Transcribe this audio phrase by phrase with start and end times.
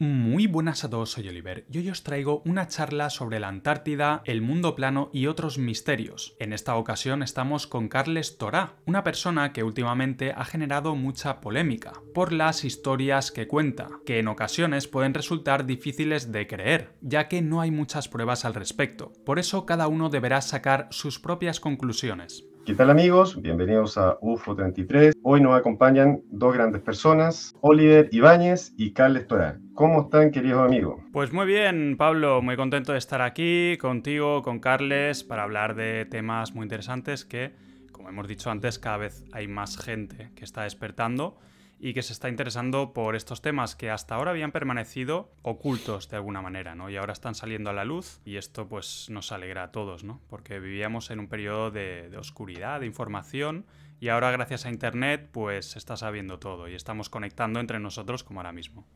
[0.00, 4.22] Muy buenas a todos, soy Oliver y hoy os traigo una charla sobre la Antártida,
[4.24, 6.34] el mundo plano y otros misterios.
[6.40, 11.92] En esta ocasión estamos con Carles Torá, una persona que últimamente ha generado mucha polémica
[12.12, 17.40] por las historias que cuenta, que en ocasiones pueden resultar difíciles de creer, ya que
[17.40, 19.12] no hay muchas pruebas al respecto.
[19.24, 22.44] Por eso cada uno deberá sacar sus propias conclusiones.
[22.64, 23.42] ¿Qué tal amigos?
[23.42, 25.14] Bienvenidos a UFO 33.
[25.22, 29.58] Hoy nos acompañan dos grandes personas, Oliver Ibáñez y Carles Torá.
[29.74, 31.02] ¿Cómo están queridos amigos?
[31.12, 36.06] Pues muy bien, Pablo, muy contento de estar aquí contigo, con Carles, para hablar de
[36.06, 37.52] temas muy interesantes que,
[37.92, 41.36] como hemos dicho antes, cada vez hay más gente que está despertando
[41.84, 46.16] y que se está interesando por estos temas que hasta ahora habían permanecido ocultos de
[46.16, 46.88] alguna manera, ¿no?
[46.88, 50.22] Y ahora están saliendo a la luz y esto pues nos alegra a todos, ¿no?
[50.30, 53.66] Porque vivíamos en un periodo de, oscuridad, de información
[54.00, 58.24] y ahora gracias a Internet pues se está sabiendo todo y estamos conectando entre nosotros
[58.24, 58.86] como ahora mismo.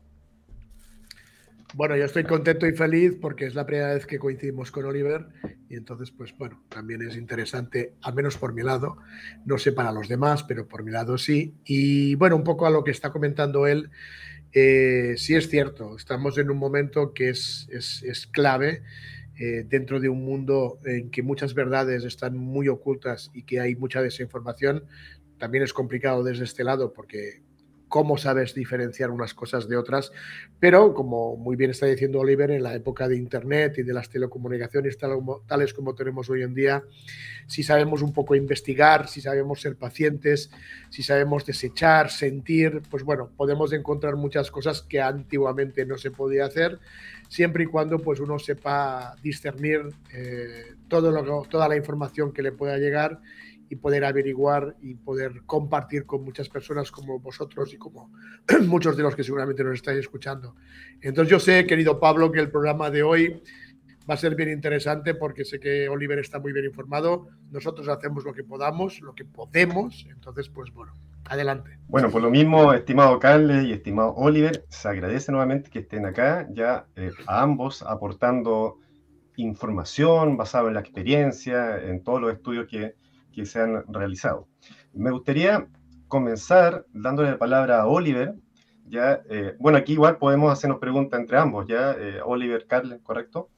[1.75, 5.27] Bueno, yo estoy contento y feliz porque es la primera vez que coincidimos con Oliver
[5.69, 8.97] y entonces, pues bueno, también es interesante, al menos por mi lado,
[9.45, 11.53] no sé para los demás, pero por mi lado sí.
[11.65, 13.91] Y bueno, un poco a lo que está comentando él,
[14.51, 18.81] eh, sí es cierto, estamos en un momento que es, es, es clave
[19.39, 23.75] eh, dentro de un mundo en que muchas verdades están muy ocultas y que hay
[23.75, 24.85] mucha desinformación.
[25.37, 27.43] También es complicado desde este lado porque
[27.89, 30.11] cómo sabes diferenciar unas cosas de otras,
[30.59, 34.09] pero como muy bien está diciendo Oliver, en la época de Internet y de las
[34.09, 36.83] telecomunicaciones tales como tenemos hoy en día,
[37.47, 40.51] si sabemos un poco investigar, si sabemos ser pacientes,
[40.89, 46.45] si sabemos desechar, sentir, pues bueno, podemos encontrar muchas cosas que antiguamente no se podía
[46.45, 46.79] hacer,
[47.27, 49.81] siempre y cuando pues uno sepa discernir
[50.13, 53.19] eh, todo lo, toda la información que le pueda llegar
[53.69, 58.11] y poder averiguar y poder compartir con muchas personas como vosotros y como
[58.67, 60.55] muchos de los que seguramente nos estáis escuchando.
[61.01, 63.41] Entonces yo sé, querido Pablo, que el programa de hoy
[64.09, 67.27] va a ser bien interesante porque sé que Oliver está muy bien informado.
[67.51, 70.07] Nosotros hacemos lo que podamos, lo que podemos.
[70.09, 70.93] Entonces, pues bueno,
[71.25, 71.77] adelante.
[71.87, 76.47] Bueno, por lo mismo, estimado Carles y estimado Oliver, se agradece nuevamente que estén acá,
[76.51, 78.79] ya eh, a ambos aportando
[79.35, 82.95] información basada en la experiencia, en todos los estudios que
[83.31, 84.47] que se han realizado.
[84.93, 85.67] Me gustaría
[86.09, 88.35] comenzar dándole la palabra a Oliver.
[88.87, 93.49] Ya, eh, bueno, aquí igual podemos hacernos preguntas entre ambos, ya, eh, Oliver, Carles, ¿correcto?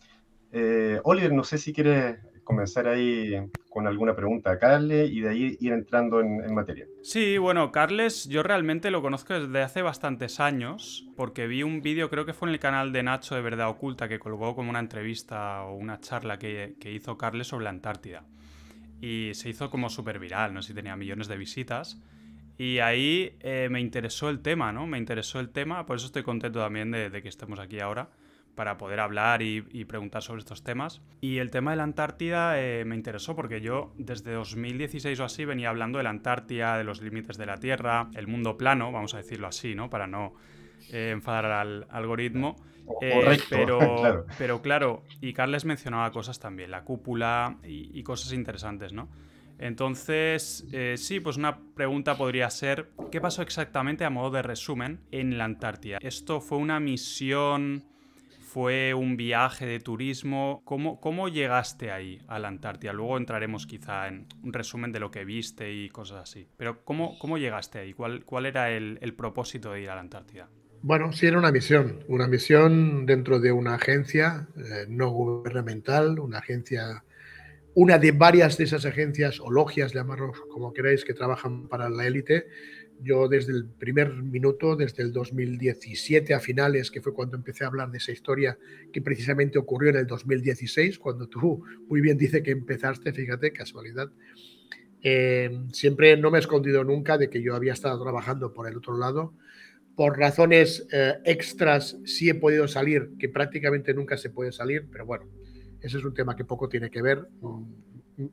[0.52, 3.34] Eh, Oliver, no sé si quieres comenzar ahí
[3.70, 6.86] con alguna pregunta a Carles y de ahí ir entrando en, en, materia.
[7.02, 12.10] Sí, bueno, Carles yo realmente lo conozco desde hace bastantes años porque vi un vídeo,
[12.10, 14.80] creo que fue en el canal de Nacho de Verdad Oculta, que colgó como una
[14.80, 18.26] entrevista o una charla que, que hizo Carles sobre la Antártida
[19.02, 22.00] y se hizo como súper viral, no sé si tenía millones de visitas.
[22.58, 24.86] Y ahí eh, me interesó el tema, ¿no?
[24.86, 28.10] Me interesó el tema, por eso estoy contento también de, que estemos aquí ahora,
[28.54, 31.02] para poder hablar y, preguntar sobre estos temas.
[31.22, 35.46] Y el tema de la Antártida eh, me interesó porque yo desde 2016 o así
[35.46, 39.16] venía hablando de la Antártida, de los límites de la Tierra, el mundo plano, vamos
[39.16, 39.90] a decirlo así, ¿no?
[39.90, 40.36] Para no
[40.92, 42.58] eh, enfadar al algoritmo.
[43.02, 44.26] Eh, pero, claro.
[44.38, 49.10] pero claro, y Carles mencionaba cosas también, la cúpula y, cosas interesantes, ¿no?
[49.60, 55.02] Entonces, eh, sí, pues una pregunta podría ser, ¿qué pasó exactamente a modo de resumen
[55.12, 56.00] en la Antártida?
[56.02, 57.86] ¿Esto fue una misión?
[58.40, 60.62] ¿Fue un viaje de turismo?
[60.66, 62.92] ¿Cómo, cómo llegaste ahí, a la Antártida?
[62.92, 66.48] Luego entraremos quizá en un resumen de lo que viste y cosas así.
[66.58, 67.94] Pero ¿cómo, cómo llegaste ahí?
[67.94, 70.50] ¿Cuál, cuál era el, el propósito de ir a la Antártida?
[70.84, 76.40] Bueno, sí era una misión, una misión dentro de una agencia eh, no gubernamental, una
[76.40, 77.04] agencia,
[77.76, 82.08] una de varias de esas agencias o logias, llamarlos como queráis, que trabajan para la
[82.08, 82.48] élite.
[83.00, 87.68] Yo desde el primer minuto, desde el 2017 a finales, que fue cuando empecé a
[87.68, 88.58] hablar de esa historia
[88.92, 94.10] que precisamente ocurrió en el 2016, cuando tú muy bien dice que empezaste, fíjate, casualidad.
[95.04, 98.78] Eh, siempre no me he escondido nunca de que yo había estado trabajando por el
[98.78, 99.36] otro lado
[100.02, 105.06] por razones eh, extras sí he podido salir, que prácticamente nunca se puede salir, pero
[105.06, 105.30] bueno,
[105.80, 107.28] ese es un tema que poco tiene que ver.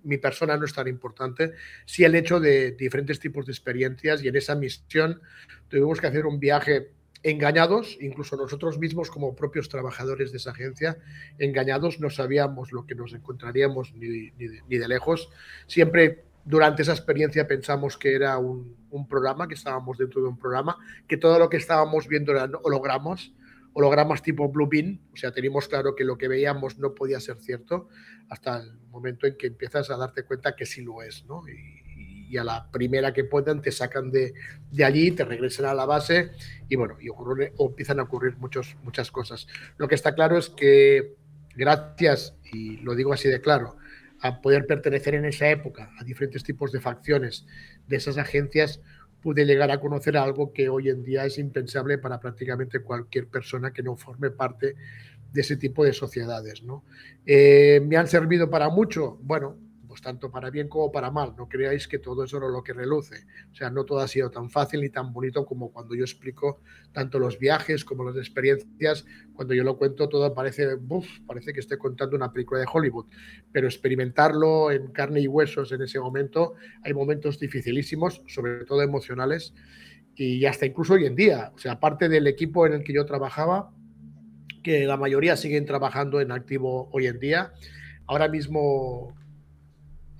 [0.02, 1.52] Mi persona no es tan importante,
[1.84, 5.20] sí el hecho de diferentes tipos de experiencias y en esa misión
[5.68, 6.92] tuvimos que hacer un viaje
[7.22, 10.96] engañados, incluso nosotros mismos como propios trabajadores de esa agencia,
[11.38, 15.28] engañados, no sabíamos lo que nos encontraríamos ni, de, lejos.
[15.66, 18.76] Siempre durante esa experiencia pensamos que era un,
[19.08, 20.76] programa, que estábamos dentro de un programa,
[21.06, 23.32] que todo lo que estábamos viendo eran hologramas,
[23.74, 27.36] hologramas tipo Blue Bean, o sea, teníamos claro que lo que veíamos no podía ser
[27.36, 27.88] cierto,
[28.28, 31.42] hasta el momento en que empiezas a darte cuenta que sí lo es, ¿no?
[31.48, 31.76] Y,
[32.36, 34.34] a la primera que puedan te sacan de,
[34.70, 36.32] de allí, te regresan a la base
[36.68, 39.46] y bueno, y o empiezan a ocurrir muchos, muchas cosas.
[39.78, 41.16] Lo que está claro es que
[41.56, 43.76] gracias, y lo digo así de claro,
[44.20, 47.46] a poder pertenecer en esa época a diferentes tipos de facciones
[47.86, 48.80] de esas agencias,
[49.22, 53.72] pude llegar a conocer algo que hoy en día es impensable para prácticamente cualquier persona
[53.72, 54.76] que no forme parte
[55.32, 56.62] de ese tipo de sociedades.
[56.62, 56.84] ¿no?
[57.26, 59.18] Eh, ¿Me han servido para mucho?
[59.22, 59.56] Bueno,
[59.98, 61.34] pues tanto para bien como para mal.
[61.36, 63.24] No creáis que todo eso es lo que reluce.
[63.50, 66.60] O sea, no todo ha sido tan fácil ni tan bonito como cuando yo explico
[66.92, 69.04] tanto los viajes como las experiencias.
[69.34, 70.68] Cuando yo lo cuento, todo parece,
[71.26, 73.06] parece que estoy contando una película de Hollywood.
[73.52, 79.52] Pero experimentarlo en carne y huesos en ese momento, hay momentos dificilísimos, sobre todo emocionales,
[80.14, 81.52] y hasta incluso hoy en día.
[81.54, 83.72] O sea, aparte del equipo en el que yo trabajaba,
[84.62, 87.52] que la mayoría siguen trabajando en activo hoy en día.
[88.06, 89.17] Ahora mismo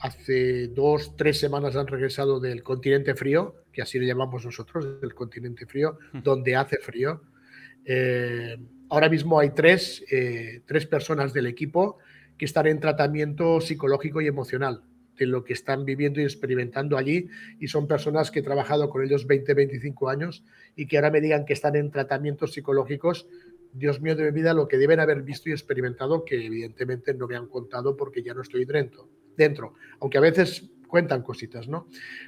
[0.01, 5.15] hace dos, tres semanas han regresado del continente frío, que así lo llamamos nosotros, del
[5.15, 7.23] continente frío, donde hace frío.
[7.85, 8.57] Eh,
[8.91, 11.99] ahora mismo hay tres, eh, tres personas del equipo
[12.37, 14.83] que están en tratamiento psicológico y emocional
[15.17, 17.29] de lo que están viviendo y experimentando allí
[17.59, 20.45] y son personas que he trabajado con ellos 20, 25 años
[20.77, 23.27] y que ahora me digan que están en tratamientos psicológicos
[23.73, 27.27] Dios mío de mi vida, lo que deben haber visto y experimentado, que evidentemente no
[27.27, 29.09] me han contado porque ya no estoy dentro
[29.39, 31.87] dentro, aunque a veces cuentan cositas, ¿no?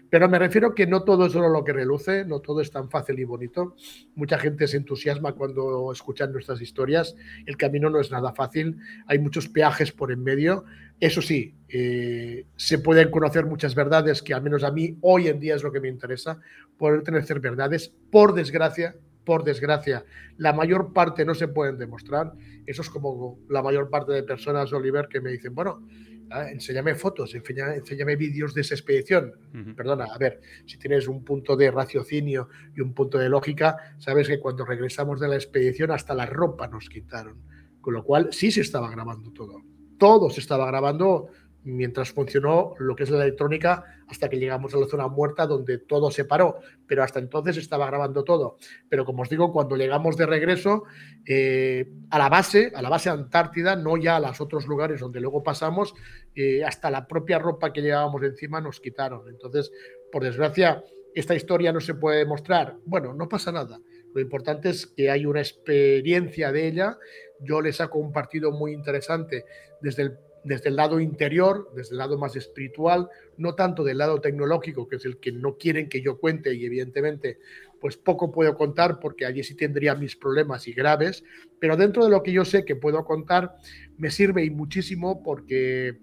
[0.09, 2.91] Pero me refiero que no todo es solo lo que reluce, no todo es tan
[2.91, 3.75] fácil y bonito.
[4.15, 7.17] Mucha gente se entusiasma cuando escuchan nuestras historias.
[7.47, 8.77] El camino no es nada fácil,
[9.07, 10.65] hay muchos peajes por en medio.
[11.01, 15.41] Eso sí, eh, se pueden conocer muchas verdades que al menos a mí hoy en
[15.41, 16.39] día es lo que me interesa,
[16.77, 17.93] poder tener verdades.
[18.11, 20.05] Por desgracia, por desgracia,
[20.37, 22.33] la mayor parte no se pueden demostrar.
[22.67, 25.83] Eso es como la mayor parte de personas, Oliver, que me dicen, bueno,
[26.31, 29.33] Ah, enséñame fotos, enséñame, vídeos de esa expedición.
[29.77, 34.29] Perdona, a ver, si tienes un punto de raciocinio y un punto de lógica, sabes
[34.29, 37.43] que cuando regresamos de la expedición hasta la ropa nos quitaron.
[37.81, 39.63] Con lo cual sí se estaba grabando todo.
[39.99, 41.29] Todo se estaba grabando
[41.65, 45.79] mientras funcionó lo que es la electrónica hasta que llegamos a la zona muerta donde
[45.79, 48.57] todo se paró, pero hasta entonces estaba grabando todo.
[48.89, 50.85] Pero como os digo, cuando llegamos de regreso
[51.27, 55.21] eh, a la base, a la base Antártida, no ya a los otros lugares donde
[55.21, 55.95] luego pasamos,
[56.35, 59.29] eh, hasta la propia ropa que llevábamos encima nos quitaron.
[59.29, 59.71] Entonces,
[60.11, 60.83] por desgracia,
[61.15, 62.77] esta historia no se puede demostrar.
[62.85, 63.81] Bueno, no pasa nada.
[64.15, 66.99] Lo importante es que hay una experiencia de ella.
[67.41, 69.45] Yo les saco un partido muy interesante
[69.81, 74.21] desde el desde el lado interior, desde el lado más espiritual, no tanto del lado
[74.21, 77.39] tecnológico, que es el que no quieren que yo cuente y evidentemente
[77.81, 81.25] pues poco puedo contar porque allí sí tendría mis problemas y graves,
[81.59, 83.57] pero dentro de lo que yo sé que puedo contar
[83.97, 85.99] me sirve y muchísimo porque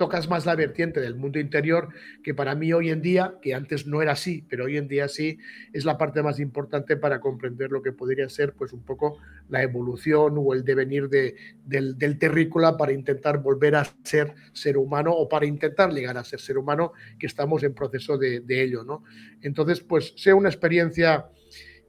[0.00, 1.90] tocas más la vertiente del mundo interior,
[2.22, 5.08] que para mí hoy en día, que antes no era así, pero hoy en día
[5.08, 5.36] sí,
[5.74, 9.18] es la parte más importante para comprender lo que podría ser pues un poco
[9.50, 11.36] la evolución o el devenir de,
[11.66, 16.40] del, terrícola para intentar volver a ser ser humano o para intentar llegar a ser
[16.40, 18.82] ser humano, que estamos en proceso de, ello.
[18.84, 19.04] ¿no?
[19.42, 21.26] Entonces, pues sea una experiencia...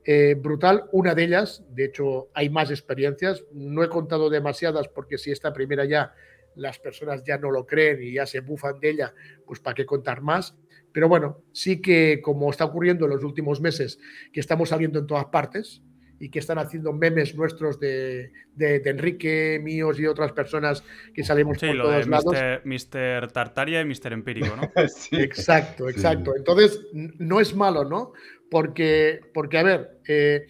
[0.03, 5.19] Eh, brutal, una de ellas, de hecho hay más experiencias, no he contado demasiadas porque
[5.19, 6.15] si esta primera ya
[6.55, 9.13] las personas ya no lo creen y ya se bufan de ella,
[9.45, 10.57] pues para qué contar más.
[10.93, 13.99] Pero bueno, sí que como está ocurriendo en los últimos meses,
[14.33, 15.81] que estamos saliendo en todas partes
[16.21, 20.83] y que están haciendo memes nuestros de, de, Enrique, míos y otras personas
[21.15, 22.35] que salimos por todos lados.
[22.63, 23.31] Mr.
[23.31, 24.13] Tartaria y Mr.
[24.13, 24.71] Empírico, ¿no?
[25.11, 26.35] Exacto, exacto.
[26.35, 28.13] Entonces, no es malo, ¿no?
[28.51, 30.45] Porque, porque a ver, eh,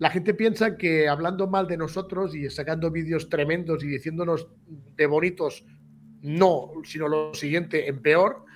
[0.00, 4.48] la gente piensa que hablando mal de nosotros y sacando vídeos tremendos y diciéndonos
[4.96, 5.66] de bonitos,
[6.22, 8.46] no, sino lo siguiente, en peor,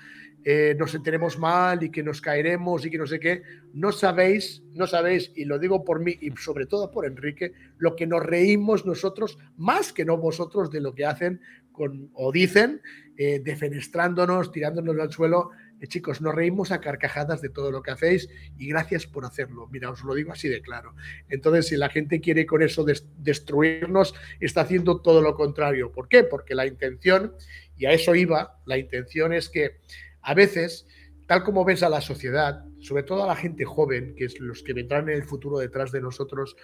[0.43, 3.43] eh, nos enteremos mal y que nos caeremos y que no sé qué.
[3.75, 7.95] No sabéis, no sabéis, y lo digo por mí y sobre todo por Enrique, lo
[7.95, 12.81] que nos reímos nosotros, más que no vosotros, de lo que hacen con, o dicen,
[13.19, 17.91] eh, defenestrándonos, tirándonos al suelo eh, chicos, nos reímos a carcajadas de todo lo que
[17.91, 19.69] hacéis y gracias por hacerlo.
[19.71, 20.95] Mira, os lo digo así de claro.
[21.29, 22.85] Entonces, si la gente quiere con eso
[23.19, 25.93] destruirnos, está haciendo todo lo contrario.
[25.93, 26.25] ¿Por qué?
[26.25, 27.35] Porque la intención,
[27.77, 29.79] y a eso iba, la intención es que
[30.23, 30.87] a veces
[31.27, 34.63] tal como ves a la sociedad, sobre todo a la gente joven, que es los
[34.63, 36.57] que vendrán en el futuro detrás de nosotros,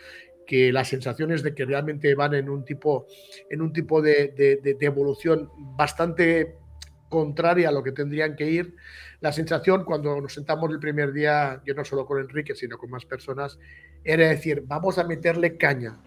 [0.46, 3.06] que las sensaciones de que realmente van en un tipo,
[3.48, 6.58] en un tipo de, de evolución bastante
[7.10, 8.76] contraria a lo que tendrían que ir.
[9.20, 12.88] La sensación cuando nos sentamos el primer día, yo no solo con Enrique, sino con
[12.88, 13.58] más personas,
[14.02, 15.98] era decir, vamos a meterle caña.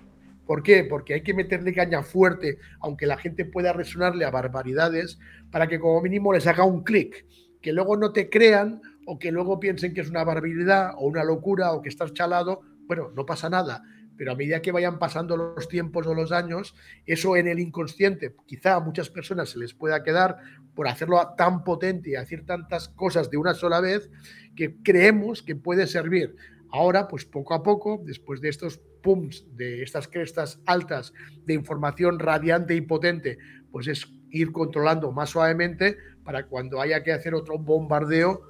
[0.48, 0.83] ¿Por qué?
[0.83, 5.19] Porque hay que meterle caña fuerte, aunque la gente pueda resonarle a barbaridades,
[5.51, 7.25] para que como mínimo les haga un clic
[7.62, 11.24] que luego no te crean o que luego piensen que es una barbaridad o una
[11.24, 13.83] locura o que estás chalado, bueno, no pasa nada.
[14.17, 18.36] Pero a medida que vayan pasando los tiempos o los años, eso en el inconsciente,
[18.46, 20.38] quizá a muchas personas se les pueda quedar
[20.75, 24.10] por hacerlo tan potente y decir tantas cosas de una sola vez,
[24.55, 26.36] que creemos que puede servir.
[26.72, 31.13] Ahora, pues poco a poco, después de estos pumps, de estas crestas altas
[31.46, 33.38] de información radiante y potente,
[33.72, 38.41] pues es ir controlando más suavemente para cuando haya que hacer otro bombardeo,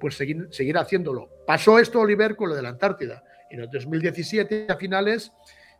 [0.00, 1.28] pues seguir, seguir haciéndolo.
[1.46, 3.22] Pasó esto, Oliver, con lo de la Antártida.
[3.50, 5.32] En el 2017, a finales,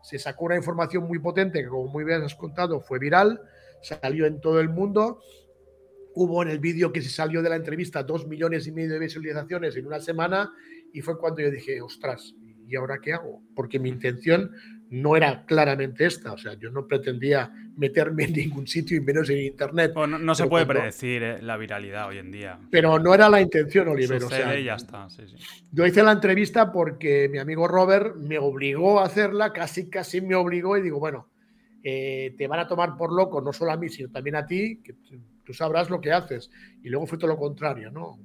[0.03, 3.41] se sacó una información muy potente que, como muy bien has contado, fue viral,
[3.83, 5.21] salió en todo el mundo.
[6.15, 8.99] Hubo en el vídeo que se salió de la entrevista dos millones y medio de
[8.99, 10.53] visualizaciones en una semana
[10.93, 12.35] y fue cuando yo dije, ostras,
[12.67, 13.43] ¿y ahora qué hago?
[13.55, 14.51] Porque mi intención
[14.91, 16.33] no era claramente esta.
[16.33, 19.95] O sea, yo no pretendía meterme en ningún sitio y menos en Internet.
[19.95, 22.59] no, se puede predecir eh, la viralidad hoy en día.
[22.71, 24.23] Pero no era la intención, Oliver.
[24.23, 25.09] o sea, ya está.
[25.73, 30.35] Yo hice la entrevista porque mi amigo Robert me obligó a hacerla, casi, casi me
[30.35, 31.29] obligó y digo, bueno,
[31.83, 34.81] eh, te van a tomar por loco, no solo a mí, sino también a ti,
[34.83, 34.95] que
[35.45, 36.51] tú sabrás lo que haces.
[36.83, 38.19] Y luego fue todo lo contrario, ¿no?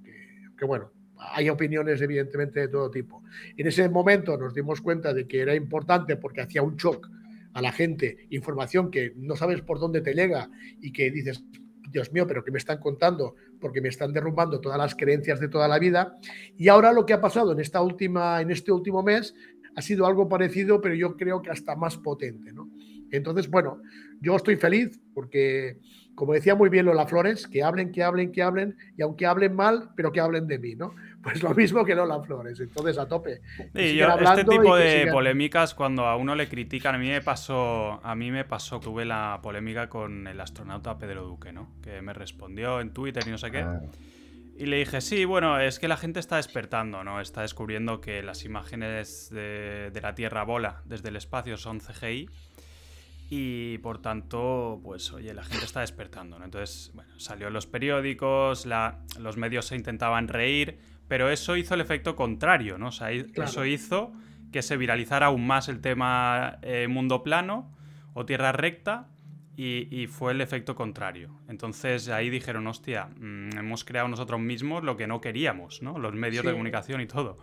[0.57, 0.91] que bueno,
[1.31, 3.23] hay opiniones evidentemente de todo tipo.
[3.55, 7.09] En ese momento nos dimos cuenta de que era importante porque hacía un shock
[7.53, 10.49] a la gente, información que no sabes por dónde te llega
[10.81, 11.43] y que dices,
[11.91, 13.35] Dios mío, pero ¿qué me están contando?
[13.59, 16.17] Porque me están derrumbando todas las creencias de toda la vida.
[16.57, 19.35] Y ahora lo que ha pasado en, esta última, en este último mes
[19.75, 22.51] ha sido algo parecido, pero yo creo que hasta más potente.
[22.51, 22.69] ¿no?
[23.11, 23.81] Entonces, bueno,
[24.21, 25.77] yo estoy feliz porque
[26.15, 29.55] como decía muy bien Lola Flores, que hablen, que hablen, que hablen, y aunque hablen
[29.55, 30.93] mal, pero que hablen de mí, ¿no?
[31.23, 33.41] Pues lo mismo que Lola Flores, entonces a tope.
[33.73, 38.13] Yo, este tipo de polémicas, cuando a uno le critican, a mí me pasó, a
[38.13, 41.71] mí me pasó, tuve la polémica con el astronauta Pedro Duque, ¿no?
[41.81, 43.59] Que me respondió en Twitter y no sé qué.
[43.59, 43.81] Ah.
[44.57, 47.21] Y le dije, sí, bueno, es que la gente está despertando, ¿no?
[47.21, 52.29] Está descubriendo que las imágenes de, de la Tierra bola desde el espacio son CGI
[53.35, 56.45] y por tanto, pues oye, la gente está despertando, ¿no?
[56.45, 58.67] Entonces, bueno, salió en los periódicos,
[59.17, 60.77] los medios se intentaban reír,
[61.13, 62.87] pero eso hizo el efecto contrario, ¿no?
[62.87, 64.11] O sea, eso hizo
[64.51, 67.71] que se viralizara aún más el tema eh, mundo plano
[68.15, 69.09] o tierra recta
[69.55, 71.39] y, fue el efecto contrario.
[71.47, 75.99] Entonces ahí dijeron, hostia, mm, hemos creado nosotros mismos lo que no queríamos, ¿no?
[75.99, 77.37] Los medios de comunicación y todo.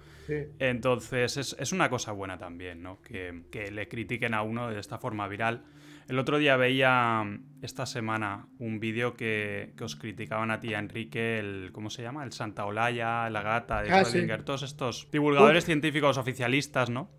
[0.59, 3.01] Entonces es, es, una cosa buena también, ¿no?
[3.03, 5.63] Que, que le critiquen a uno de esta forma viral
[6.11, 7.23] el otro día veía
[7.63, 12.25] esta semana un vídeo que, os criticaban a ti, a Enrique, el, ¿cómo se llama?
[12.25, 17.13] El Santa Olaya, la gata de ah, todos estos divulgadores científicos oficialistas, ¿no?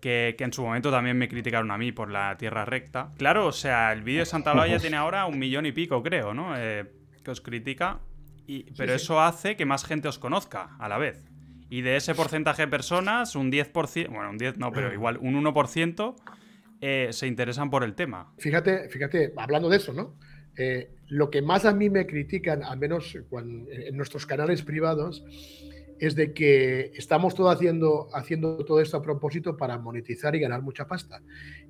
[0.00, 3.12] Que, en su momento también me criticaron a mí por la tierra recta.
[3.16, 6.34] Claro, o sea, el vídeo de Santa Olaya tiene ahora un millón y pico, creo,
[6.34, 6.58] ¿no?
[6.58, 6.84] Eh,
[7.22, 8.00] que os critica.
[8.48, 11.24] Y, pero eso hace que más gente os conozca a la vez.
[11.70, 15.40] Y de ese porcentaje de personas, un 10%, bueno, un 10 no, pero igual un
[15.44, 16.16] 1%
[16.80, 18.32] eh, se interesan por el tema.
[18.38, 20.16] Fíjate, fíjate, hablando de eso, ¿no?
[20.56, 25.24] Eh, lo que más a mí me critican, al menos en nuestros canales privados,
[25.98, 30.62] es de que estamos todo haciendo, haciendo todo esto a propósito para monetizar y ganar
[30.62, 31.22] mucha pasta.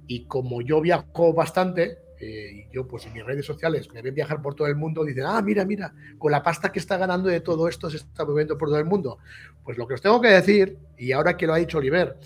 [0.06, 4.40] Y como yo viajo bastante, eh, yo pues en mis redes sociales me ven viajar
[4.40, 7.40] por todo el mundo, dicen, ah, mira, mira, con la pasta que está ganando de
[7.40, 9.18] todo esto se está moviendo por todo el mundo.
[9.62, 12.16] Pues lo que os tengo que decir, y ahora que lo ha dicho Oliver,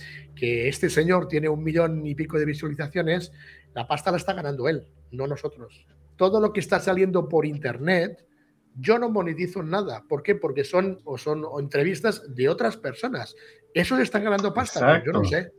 [0.40, 3.30] que este señor tiene un millón y pico de visualizaciones,
[3.75, 5.87] la pasta la está ganando él, no nosotros.
[6.16, 8.26] Todo lo que está saliendo por internet,
[8.75, 10.02] yo no monetizo nada.
[10.09, 10.35] ¿Por qué?
[10.35, 13.37] Porque son o son entrevistas de otras personas.
[13.75, 15.04] Eso le están ganando pasta.
[15.04, 15.52] Yo no sé.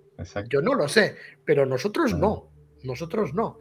[0.49, 1.15] Yo no lo sé.
[1.45, 2.51] Pero nosotros no.
[2.83, 3.59] Nosotros no.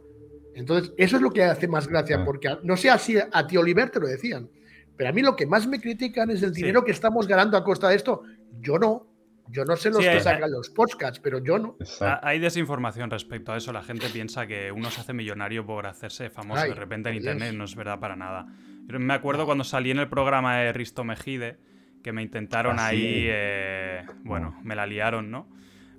[0.55, 3.91] Entonces, eso es lo que hace más gracia, porque no sé si a ti Oliver
[3.91, 4.49] te lo decían,
[4.97, 7.63] pero a mí lo que más me critican es el dinero que estamos ganando a
[7.63, 8.23] costa de esto.
[8.59, 9.10] Yo no.
[9.47, 11.75] Yo no sé los que sacan los podcasts, pero yo no.
[12.21, 13.71] Hay desinformación respecto a eso.
[13.73, 17.53] La gente piensa que uno se hace millonario por hacerse famoso de repente en internet.
[17.53, 18.47] No es verdad para nada.
[18.87, 21.57] me acuerdo cuando salí en el programa de Risto Mejide,
[22.03, 23.25] que me intentaron ah, ahí.
[23.27, 25.47] Eh, bueno, me la liaron, ¿no?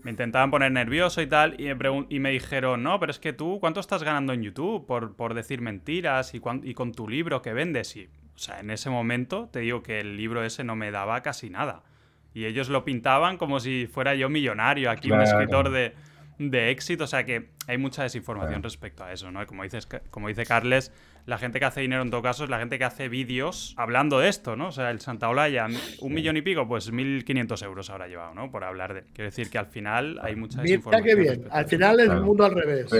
[0.02, 3.32] Me intentaban poner nervioso y tal, y me, y me dijeron, no, pero es que
[3.32, 7.40] tú, ¿cuánto estás ganando en YouTube por, por decir mentiras y, y con tu libro
[7.40, 7.94] que vendes?
[7.94, 11.22] Y o sea, en ese momento te digo que el libro ese no me daba
[11.22, 11.82] casi nada.
[12.34, 15.94] Y ellos lo pintaban como si fuera yo millonario, aquí un escritor de,
[16.38, 17.04] de, éxito.
[17.04, 19.46] O sea que hay mucha desinformación respecto a eso, ¿no?
[19.46, 20.92] Como, dices, como dice Carles,
[21.26, 24.18] la gente que hace dinero en todo caso es la gente que hace vídeos hablando
[24.18, 24.68] de esto, ¿no?
[24.68, 25.66] O sea, el Santa Olaya,
[26.00, 28.50] un millón y pico, pues 1.500 euros habrá llevado, ¿no?
[28.50, 29.02] Por hablar de...
[29.12, 31.04] Quiero decir que al final hay mucha desinformación.
[31.04, 32.90] Mira qué bien, al final es el mundo al revés.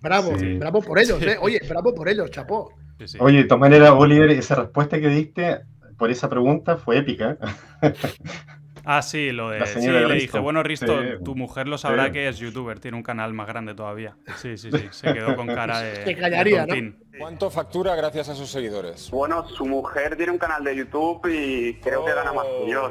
[0.00, 1.36] bravo, bravo por ellos, ¿eh?
[1.40, 2.74] Oye, bravo por ellos, chapó.
[3.18, 5.60] Oye, de todas maneras, Oliver, esa respuesta que diste
[5.96, 7.38] por esa pregunta fue épica.
[8.84, 9.66] Ah, sí, lo de.
[9.66, 13.32] Sí, le dije, bueno, Risto, tu mujer lo sabrá que es youtuber, tiene un canal
[13.32, 14.16] más grande todavía.
[14.36, 16.04] Sí, sí, sí, se quedó con cara de.
[16.04, 16.74] Se callaría, ¿no?
[17.18, 19.10] ¿Cuánto factura gracias a sus seguidores?
[19.10, 22.90] Bueno, su mujer tiene un canal de YouTube y creo que gana más que yo.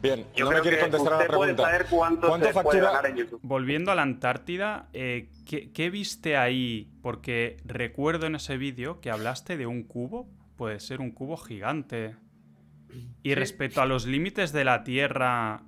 [0.00, 1.64] Bien, yo no me quiere contestar a la pregunta.
[1.64, 2.84] Saber cuánto, ¿Cuánto factura?
[2.84, 3.40] ganar en YouTube.
[3.42, 6.88] Volviendo a la Antártida, eh, ¿qué, ¿qué viste ahí?
[7.02, 10.28] Porque recuerdo en ese vídeo que hablaste de un cubo.
[10.56, 12.14] Puede ser un cubo gigante.
[13.22, 15.62] Y respecto a los límites de la Tierra,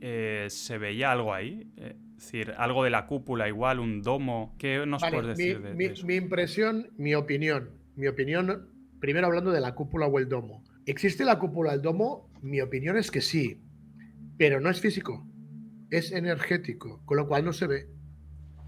[0.00, 1.70] eh, ¿se veía algo ahí?
[1.76, 4.54] Eh, es decir, algo de la cúpula, igual, un domo.
[4.58, 7.70] ¿Qué nos puedes decir mi, de, mi impresión, mi opinión.
[7.94, 8.68] Mi opinión,
[9.00, 10.64] primero hablando de la cúpula o el domo.
[10.86, 12.28] ¿Existe la cúpula, el domo?
[12.42, 13.60] Mi opinión es que sí,
[14.36, 15.26] pero no es físico,
[15.90, 17.88] es energético, con lo cual no se ve.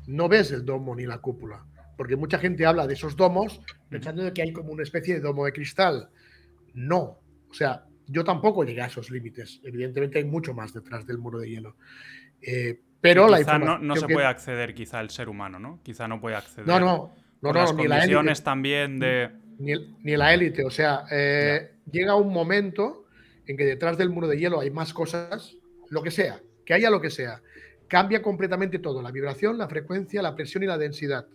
[0.06, 1.64] No ves el domo ni la cúpula,
[1.96, 5.44] porque mucha gente habla de esos domos pensando que hay como una especie de domo
[5.44, 6.10] de cristal.
[6.74, 9.60] No, o sea, yo tampoco llegué a esos límites.
[9.62, 11.76] Evidentemente hay mucho más detrás del muro de hielo.
[12.42, 15.80] Eh, pero la no, se puede acceder quizá el ser humano, ¿no?
[15.82, 16.66] Quizá no puede acceder.
[16.66, 18.42] No, no, no, las ni la élite.
[18.42, 19.30] también de...
[19.58, 20.64] Ni, la élite.
[20.64, 23.06] O sea, eh, llega un momento
[23.46, 25.56] en que detrás del muro de hielo hay más cosas,
[25.88, 27.40] lo que sea, que haya lo que sea.
[27.88, 31.26] Cambia completamente todo, la vibración, la frecuencia, la presión y la densidad.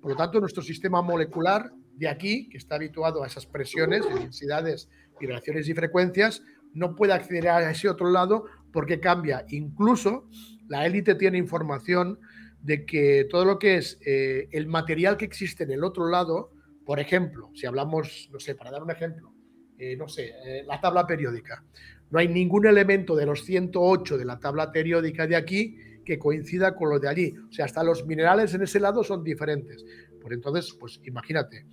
[0.00, 4.88] Por lo tanto, nuestro sistema molecular de aquí, que está habituado a esas presiones, densidades
[5.22, 6.42] vibraciones y frecuencias,
[6.74, 9.44] no puede acceder a ese otro lado porque cambia.
[9.48, 10.28] Incluso
[10.68, 12.18] la élite tiene información
[12.60, 16.52] de que todo lo que es eh, el material que existe en el otro lado,
[16.84, 19.32] por ejemplo, si hablamos, no sé, para dar un ejemplo,
[19.78, 21.64] eh, no sé, eh, la tabla periódica.
[22.10, 26.74] No hay ningún elemento de los 108 de la tabla periódica de aquí que coincida
[26.74, 27.34] con lo de allí.
[27.48, 29.84] O sea, hasta los minerales en ese lado son diferentes.
[30.20, 31.66] Por entonces, pues imagínate,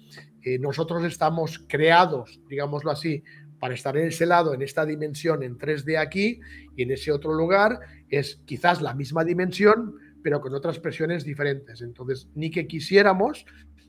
[0.60, 3.24] nosotros estamos creados, digámoslo así,
[3.60, 6.40] para estar en ese lado, en esta dimensión en 3D aquí,
[6.76, 11.82] y en ese otro lugar es quizás la misma dimensión, pero con otras presiones diferentes.
[11.82, 13.46] Entonces, ni que quisiéramos,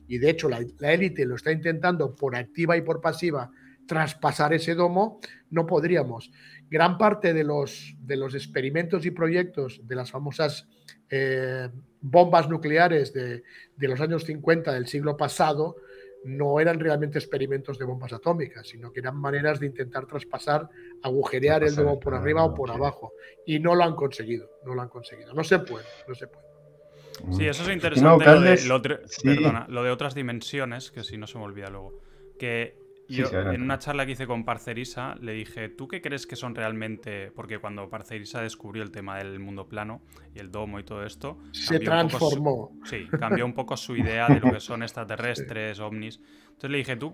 [0.07, 3.51] y de hecho la, élite lo está intentando por activa y por pasiva,
[3.87, 6.31] traspasar ese domo, no podríamos.
[6.69, 10.67] Gran parte de los, de los experimentos y proyectos de las famosas
[11.09, 11.67] eh,
[12.01, 13.43] bombas nucleares de,
[13.77, 15.75] los años 50 del siglo pasado
[16.23, 20.69] no eran realmente experimentos de bombas atómicas, sino que eran maneras de intentar traspasar,
[21.01, 23.13] agujerear el domo por arriba o por abajo.
[23.45, 25.33] Y no lo han conseguido, no lo han conseguido.
[25.33, 26.45] No se puede, no se puede.
[27.31, 28.25] Sí, eso es interesante.
[28.67, 31.99] lo, de, perdona, lo de otras dimensiones, que si no se me olvida luego.
[32.39, 32.80] Que
[33.11, 36.55] yo, en una charla que hice con Parcerisa, le dije, ¿tú qué crees que son
[36.55, 37.31] realmente?
[37.31, 40.01] Porque cuando Parcerisa descubrió el tema del mundo plano
[40.35, 41.37] y el domo y todo esto.
[41.51, 42.77] Se transformó.
[42.85, 46.19] sí, cambió un poco su idea de lo que son extraterrestres, ovnis.
[46.43, 47.13] Entonces le dije, ¿tú,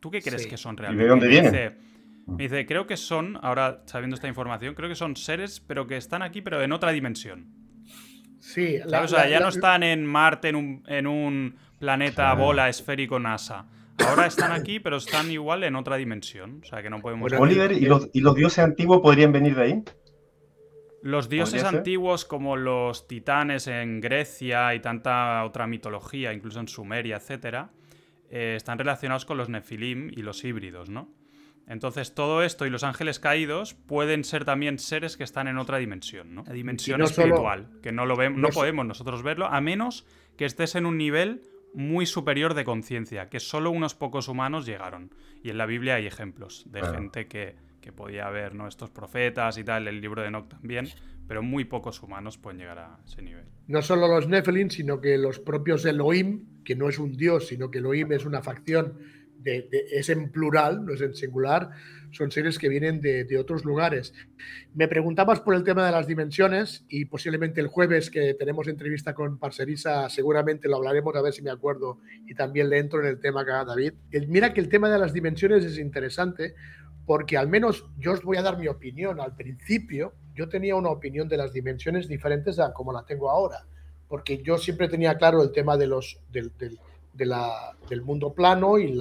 [0.00, 1.04] ¿tú qué crees que son realmente?
[1.04, 1.78] de dónde vienen?
[2.26, 5.96] Me dice, creo que son, ahora sabiendo esta información, creo que son seres, pero que
[5.96, 7.46] están aquí, pero en otra dimensión.
[8.38, 13.18] Sí, o sea, ya no están en Marte, en un, en un planeta bola esférico
[13.18, 13.66] NASA
[14.06, 16.60] Ahora están aquí, pero están igual en otra dimensión.
[16.62, 17.32] O sea que no podemos.
[17.32, 19.82] Oliver, ¿y los, dioses antiguos podrían venir de ahí?
[21.02, 27.16] Los dioses antiguos, como los titanes en Grecia y tanta otra mitología, incluso en Sumeria,
[27.16, 27.70] etcétera,
[28.30, 31.08] eh, están relacionados con los Nefilim y los híbridos, ¿no?
[31.68, 35.76] Entonces, todo esto y los ángeles caídos pueden ser también seres que están en otra
[35.76, 36.42] dimensión, ¿no?
[36.46, 40.06] La dimensión espiritual, que no lo vemos, no podemos nosotros verlo, a menos
[40.36, 41.42] que estés en un nivel
[41.74, 45.10] muy superior de conciencia, que solo unos pocos humanos llegaron.
[45.42, 48.66] Y en la Biblia hay ejemplos de gente que, que, podía ver ¿no?
[48.66, 50.88] estos profetas y tal, el libro de Enoch también,
[51.26, 53.44] pero muy pocos humanos pueden llegar a ese nivel.
[53.66, 57.70] No solo los Nephilim, sino que los propios Elohim, que no es un dios, sino
[57.70, 58.98] que Elohim es una facción,
[59.92, 61.70] es en plural, no es en singular,
[62.10, 64.14] son seres que vienen de, otros lugares.
[64.74, 69.14] Me preguntabas por el tema de las dimensiones y posiblemente el jueves que tenemos entrevista
[69.14, 73.06] con Parcerisa seguramente lo hablaremos a ver si me acuerdo y también le entro en
[73.06, 73.92] el tema haga David.
[74.28, 76.54] mira que el tema de las dimensiones es interesante
[77.06, 79.20] porque al menos yo os voy a dar mi opinión.
[79.20, 83.66] Al principio yo tenía una opinión de las dimensiones diferentes a como la tengo ahora,
[84.08, 86.20] porque yo siempre tenía claro el tema de los,
[87.18, 88.96] de la, del mundo plano y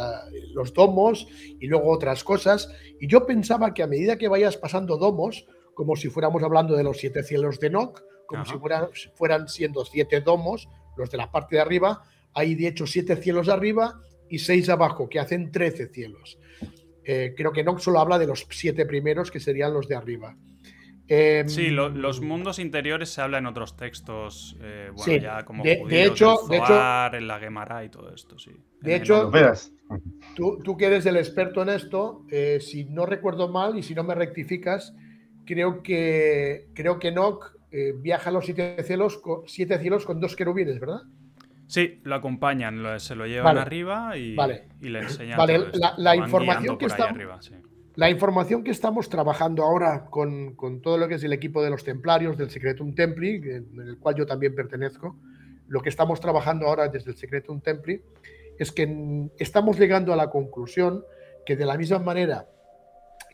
[0.54, 1.28] los domos
[1.60, 2.70] y luego otras cosas.
[3.00, 6.84] Y yo pensaba que a medida que vayas pasando domos, como si fuéramos hablando de
[6.84, 11.32] los siete cielos de Noc, como si fueran, fueran siendo siete domos, los de la
[11.32, 12.02] parte de arriba,
[12.34, 16.40] hay de hecho siete cielos arriba y seis abajo, que hacen trece cielos.
[17.06, 20.36] Eh, creo que Noc solo habla de los siete primeros, que serían los de arriba.
[21.10, 25.82] Em, sí, los mundos interiores se habla en otros textos, eh, bueno, ya como de,
[25.88, 28.52] de hecho, de hecho, en la Gemara y todo esto, sí.
[28.82, 29.32] De hecho,
[30.36, 33.96] tú, tú, que eres el experto en esto, eh, si no recuerdo mal y si
[33.96, 34.94] no me rectificas,
[35.46, 40.36] creo que creo que Noc eh, viaja a los siete cielos, siete cielos con dos
[40.36, 41.04] querubines, ¿verdad?
[41.68, 44.36] Sí, lo acompañan, se lo llevan arriba y,
[44.82, 45.38] le enseñan.
[45.38, 45.60] Vale,
[45.98, 47.14] la, información que está
[47.98, 51.84] la información que estamos trabajando ahora con, todo lo que es el equipo de los
[51.84, 55.18] templarios del Secretum Templi, en el cual yo también pertenezco,
[55.68, 58.04] lo que estamos trabajando ahora desde el Secretum Templi
[58.60, 61.04] es que estamos llegando a la conclusión
[61.44, 62.48] que de la misma manera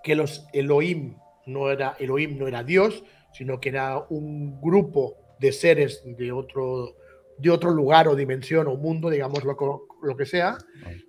[0.02, 5.52] que los Elohim no era Elohim no era Dios, sino que era un grupo de
[5.52, 6.96] seres de otro
[7.38, 9.56] de otro lugar o dimensión o mundo, digamos lo,
[10.02, 10.58] lo que sea,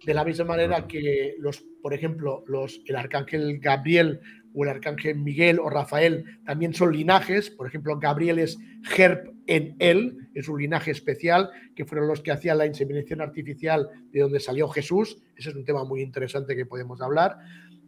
[0.05, 4.21] de la misma manera que los, por ejemplo, los, el arcángel Gabriel
[4.55, 8.57] o el arcángel Miguel o Rafael también son linajes, por ejemplo, Gabriel es
[8.97, 13.89] Herb en él, es un linaje especial, que fueron los que hacían la inseminación artificial
[14.13, 17.37] de donde salió Jesús, ese es un tema muy interesante que podemos hablar.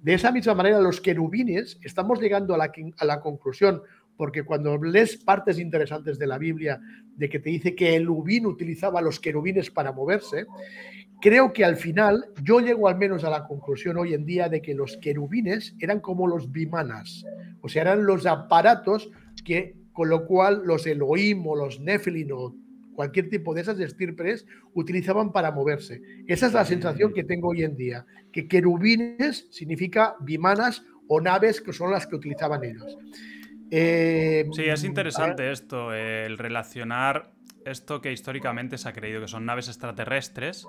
[0.02, 3.82] De esa misma manera, los querubines, estamos llegando a la, a la conclusión,
[4.16, 6.80] porque cuando lees partes interesantes de la Biblia
[7.16, 10.46] de que te dice que el ubín utilizaba los querubines para moverse,
[11.20, 14.62] creo que al final yo llego al menos a la conclusión hoy en día de
[14.62, 17.24] que los querubines eran como los bimanas,
[17.60, 19.10] o sea, eran los aparatos
[19.44, 22.54] que con lo cual los Elohim o los Nephilim o
[22.94, 26.02] cualquier tipo de esas estirpes utilizaban para moverse.
[26.26, 31.60] Esa es la sensación que tengo hoy en día, que querubines significa bimanas o naves
[31.60, 32.98] que son las que utilizaban ellos.
[33.70, 37.32] Eh, sí, es interesante esto, el relacionar
[37.64, 40.66] esto que históricamente se ha creído que son naves extraterrestres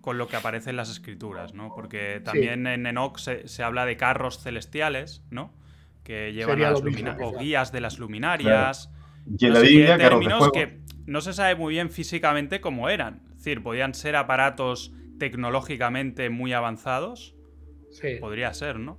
[0.00, 1.72] con lo que aparece en las escrituras, ¿no?
[1.74, 5.54] Porque también en Enoch se, habla de carros celestiales, ¿no?
[6.02, 6.82] Que llevan las
[7.22, 8.90] o guías de las luminarias.
[9.26, 13.22] Y en la Biblia, términos que no se sabe muy bien físicamente cómo eran.
[13.30, 17.34] Es decir, podían ser aparatos tecnológicamente muy avanzados.
[17.90, 18.16] Sí.
[18.20, 18.98] Podría ser, ¿no?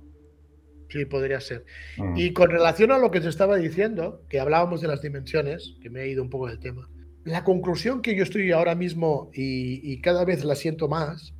[0.88, 1.64] Sí, podría ser.
[1.96, 2.16] Mm.
[2.16, 5.90] Y con relación a lo que se estaba diciendo, que hablábamos de las dimensiones, que
[5.90, 6.88] me he ido un poco del tema,
[7.24, 11.34] la conclusión que yo estoy ahora mismo y, cada vez la siento más,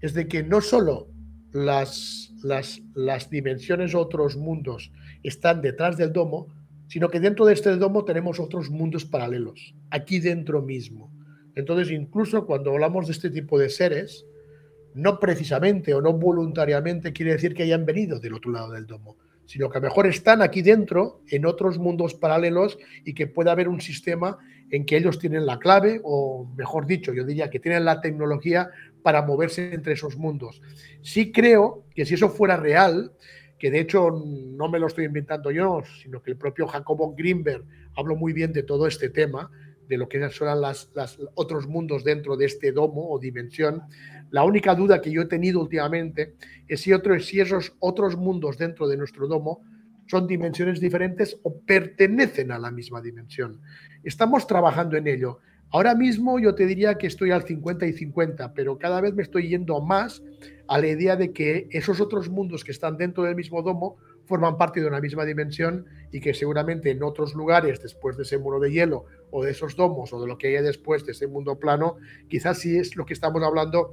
[0.00, 1.08] es de que no solo
[1.52, 4.90] las, las, las dimensiones otros mundos
[5.22, 6.48] están detrás del domo,
[6.88, 11.12] sino que dentro de este domo tenemos otros mundos paralelos, aquí dentro mismo.
[11.54, 14.26] Entonces, incluso cuando hablamos de este tipo de seres,
[14.96, 19.16] no precisamente o no voluntariamente quiere decir que hayan venido del otro lado del domo,
[19.44, 23.52] sino que a lo mejor están aquí dentro, en otros mundos paralelos, y que pueda
[23.52, 24.38] haber un sistema
[24.70, 28.70] en que ellos tienen la clave, o mejor dicho, yo diría que tienen la tecnología
[29.02, 30.62] para moverse entre esos mundos.
[31.02, 33.12] Sí creo que si eso fuera real,
[33.58, 37.64] que de hecho no me lo estoy inventando yo, sino que el propio Jacobo Greenberg
[37.94, 39.50] habló muy bien de todo este tema,
[39.88, 43.82] de lo que son los las otros mundos dentro de este domo o dimensión,
[44.30, 46.34] la única duda que yo he tenido últimamente
[46.68, 49.62] es si, si esos otros mundos dentro de nuestro domo
[50.06, 53.60] son dimensiones diferentes o pertenecen a la misma dimensión.
[54.04, 55.40] Estamos trabajando en ello.
[55.70, 59.22] Ahora mismo yo te diría que estoy al 50 y 50, pero cada vez me
[59.22, 60.22] estoy yendo más
[60.68, 64.56] a la idea de que esos otros mundos que están dentro del mismo domo forman
[64.56, 68.60] parte de una misma dimensión y que seguramente en otros lugares, después de ese muro
[68.60, 71.58] de hielo o de esos domos o de lo que haya después de ese mundo
[71.58, 71.96] plano,
[72.28, 73.92] quizás sí es lo que estamos hablando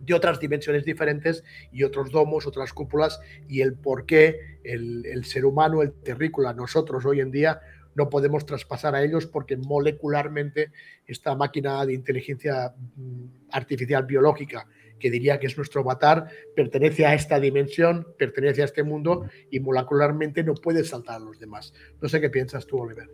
[0.00, 5.44] de otras dimensiones diferentes y otros domos, otras cúpulas y el por qué el, ser
[5.44, 7.60] humano, el terrícola, nosotros hoy en día
[7.94, 10.70] no podemos traspasar a ellos porque molecularmente
[11.06, 17.14] esta máquina de inteligencia mm, artificial biológica, que diría que es nuestro avatar, pertenece a
[17.14, 21.72] esta dimensión, pertenece a este mundo y molecularmente no puede saltar a los demás.
[22.00, 23.08] No sé qué piensas tú, Oliver.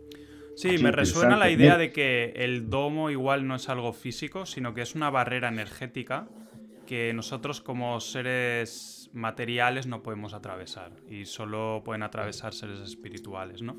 [0.55, 4.73] Sí, me resuena la idea de que el domo igual no es algo físico, sino
[4.73, 6.27] que es una barrera energética
[6.85, 13.77] que nosotros como seres materiales no podemos atravesar y solo pueden atravesar seres espirituales, ¿no?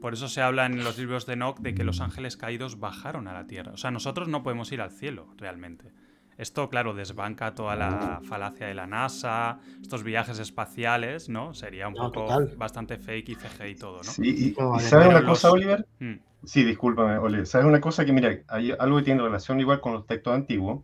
[0.00, 3.28] Por eso se habla en los libros de Enoch de que los ángeles caídos bajaron
[3.28, 3.72] a la tierra.
[3.72, 5.92] O sea, nosotros no podemos ir al cielo, realmente.
[6.38, 11.54] Esto, claro, desbanca toda la falacia de la NASA, estos viajes espaciales, ¿no?
[11.54, 14.10] Sería un poco bastante fake y CG y todo, ¿no?
[14.10, 15.86] Sí, y, ¿sabes una cosa, Oliver?
[16.00, 16.14] Mm.
[16.44, 17.46] Sí, discúlpame, Oliver.
[17.46, 20.82] ¿Sabes una cosa que, mira, hay algo que tiene relación igual con los textos antiguos?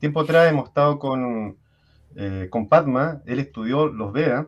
[0.00, 1.56] Tiempo atrás hemos estado con,
[2.16, 4.46] eh, con Padma, él estudió los Vedas.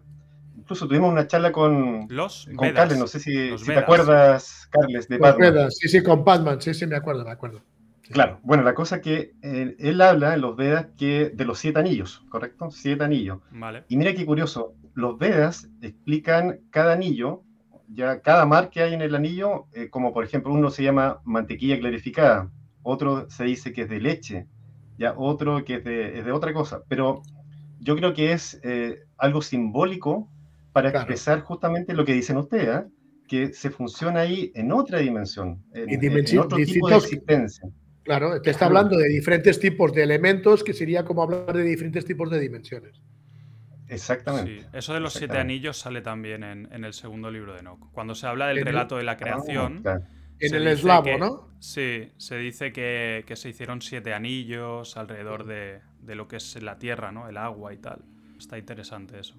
[0.56, 2.74] Incluso tuvimos una charla con, Los con Vedas.
[2.74, 5.50] Carles, no sé si, te acuerdas, Carles, de Los Padma.
[5.50, 7.62] Vedas, sí, sí, con Padman, sí, sí, me acuerdo, me acuerdo.
[8.02, 11.58] Sí, Claro, bueno, la cosa que eh, él habla en los Vedas que de los
[11.58, 12.70] siete anillos, ¿correcto?
[12.70, 13.38] Siete anillos.
[13.50, 13.84] Vale.
[13.88, 17.42] Y mira qué curioso, los Vedas explican cada anillo,
[17.88, 21.20] ya cada mar que hay en el anillo, eh, como por ejemplo uno se llama
[21.24, 22.50] mantequilla clarificada,
[22.82, 24.46] otro se dice que es de leche,
[25.02, 27.22] ya otro que es de, es de otra cosa, pero
[27.80, 30.28] yo creo que es eh, algo simbólico
[30.72, 31.02] para Claro.
[31.04, 32.86] expresar justamente lo que dicen ustedes, ¿ah?
[33.28, 36.96] que se funciona ahí en otra dimensión, en, Y en- dimensi- en otro tipo de
[36.96, 37.68] existencia.
[38.04, 42.04] Claro, te está hablando de diferentes tipos de elementos, que sería como hablar de diferentes
[42.04, 43.00] tipos de dimensiones.
[43.88, 44.60] Exactamente.
[44.62, 47.90] Sí, eso de los siete anillos sale también en, en el segundo libro de Enoch.
[47.92, 50.02] Cuando se habla del relato de la Ah, creación, claro.
[50.46, 51.48] En el eslavo, que- ¿no?
[51.60, 56.60] Sí, se dice que, que se hicieron siete anillos alrededor de, de lo que es
[56.62, 57.28] la tierra, ¿no?
[57.28, 58.02] El agua y tal.
[58.36, 59.36] Está interesante eso.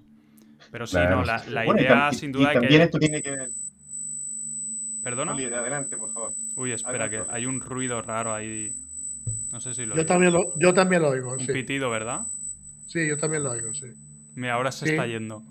[0.70, 1.16] Pero sí, Claro.
[1.16, 2.82] no, la, la Bueno, y idea y- sin y duda también que...
[2.84, 3.50] esto tiene que ver.
[5.02, 5.32] ¿Perdona?
[5.32, 6.34] Adelante, por favor.
[6.56, 8.72] Uy, espera, que hay un ruido raro ahí.
[9.52, 11.52] No sé si lo Yo también lo, yo también lo oigo, Un sí.
[11.52, 12.22] pitido, ¿verdad?
[12.86, 13.86] Sí, yo también lo oigo, sí.
[14.34, 14.92] Mira, ahora se Sí.
[14.92, 15.42] está yendo.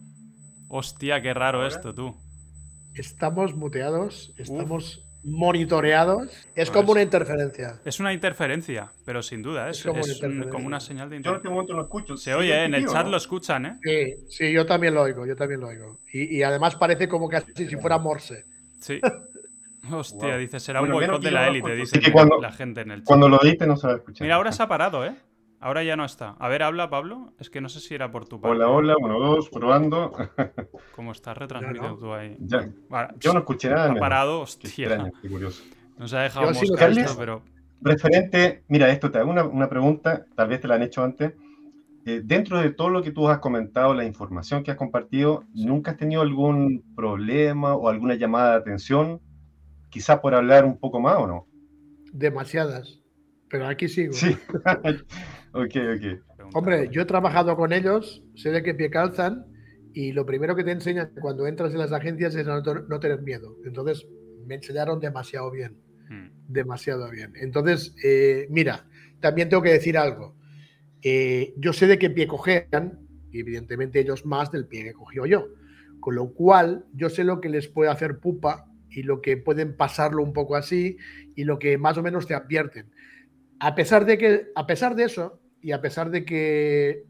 [0.70, 1.70] Hostia, qué raro ¿Ahora?
[1.70, 2.16] esto, tú.
[2.96, 6.30] Estamos muteados, estamos monitoreados.
[6.56, 7.80] Es No, como es- una interferencia.
[7.86, 10.52] Es una interferencia, pero sin duda, Es es, como una es un- interferencia.
[10.52, 11.38] como una señal de Yo en interferencia.
[11.38, 12.18] este momento no escucho.
[12.18, 12.66] Se ¿Sigue oye, ¿eh?
[12.66, 13.12] en el chat no?
[13.12, 13.80] lo escuchan, ¿eh?
[13.84, 16.00] Sí, sí, yo también lo oigo, yo también lo oigo.
[16.12, 18.46] Y, y además parece como casi si fuera Morse.
[18.80, 19.00] Sí.
[19.92, 20.38] Hostia, Wow.
[20.38, 22.92] dice, será Bueno, un boicot de que la élite, dice que cuando- la gente en
[22.92, 23.08] el chat.
[23.08, 24.24] Cuando lo edite no se va a escuchar.
[24.24, 25.14] Mira, ahora se ha parado, ¿eh?
[25.64, 26.32] Ahora ya no está.
[26.40, 27.32] A ver, habla, Pablo.
[27.40, 28.54] Es que no sé si era por tu parte.
[28.54, 30.12] Hola, hola, uno, dos, probando.
[30.94, 31.98] Como estás retransmitiendo no.
[31.98, 32.36] tú ahí.
[32.42, 32.70] Ya.
[32.90, 33.90] Vale, Yo no escuché nada.
[33.90, 34.88] Ha parado, Qué hostia.
[34.88, 35.64] extraño, qué curioso.
[35.98, 37.44] Nos ha dejado Yo mosca pero.
[37.80, 41.32] Referente, mira, esto te hago una, una pregunta, tal vez te la han hecho antes.
[42.06, 45.92] Eh, dentro de todo lo que tú has comentado, la información que has compartido, ¿nunca
[45.92, 49.22] has tenido algún problema o alguna llamada de atención?
[49.90, 51.48] Quizás por hablar un poco más o no.
[52.12, 53.03] Demasiadas.
[53.54, 54.14] Pero aquí sigo.
[54.14, 54.36] Sí.
[55.54, 56.56] ok, ok.
[56.56, 59.46] Hombre, yo he trabajado con ellos, sé de qué pie calzan,
[59.94, 63.22] y lo primero que te enseñan cuando entras en las agencias es no, no tener
[63.22, 63.56] miedo.
[63.64, 64.08] Entonces,
[64.48, 65.78] me enseñaron demasiado bien,
[66.10, 66.30] Mm.
[66.52, 67.32] demasiado bien.
[67.40, 68.88] Entonces, eh, mira,
[69.20, 70.36] también tengo que decir algo.
[71.04, 73.00] Eh, yo sé de qué pie cojean,
[73.32, 75.48] y evidentemente ellos más del pie que cogió yo.
[76.00, 79.78] Con lo cual, yo sé lo que les puede hacer pupa y lo que pueden
[79.78, 80.98] pasarlo un poco así
[81.36, 82.92] y lo que más o menos te advierten.
[83.66, 87.06] A pesar de que, a pesar de eso, y a pesar de que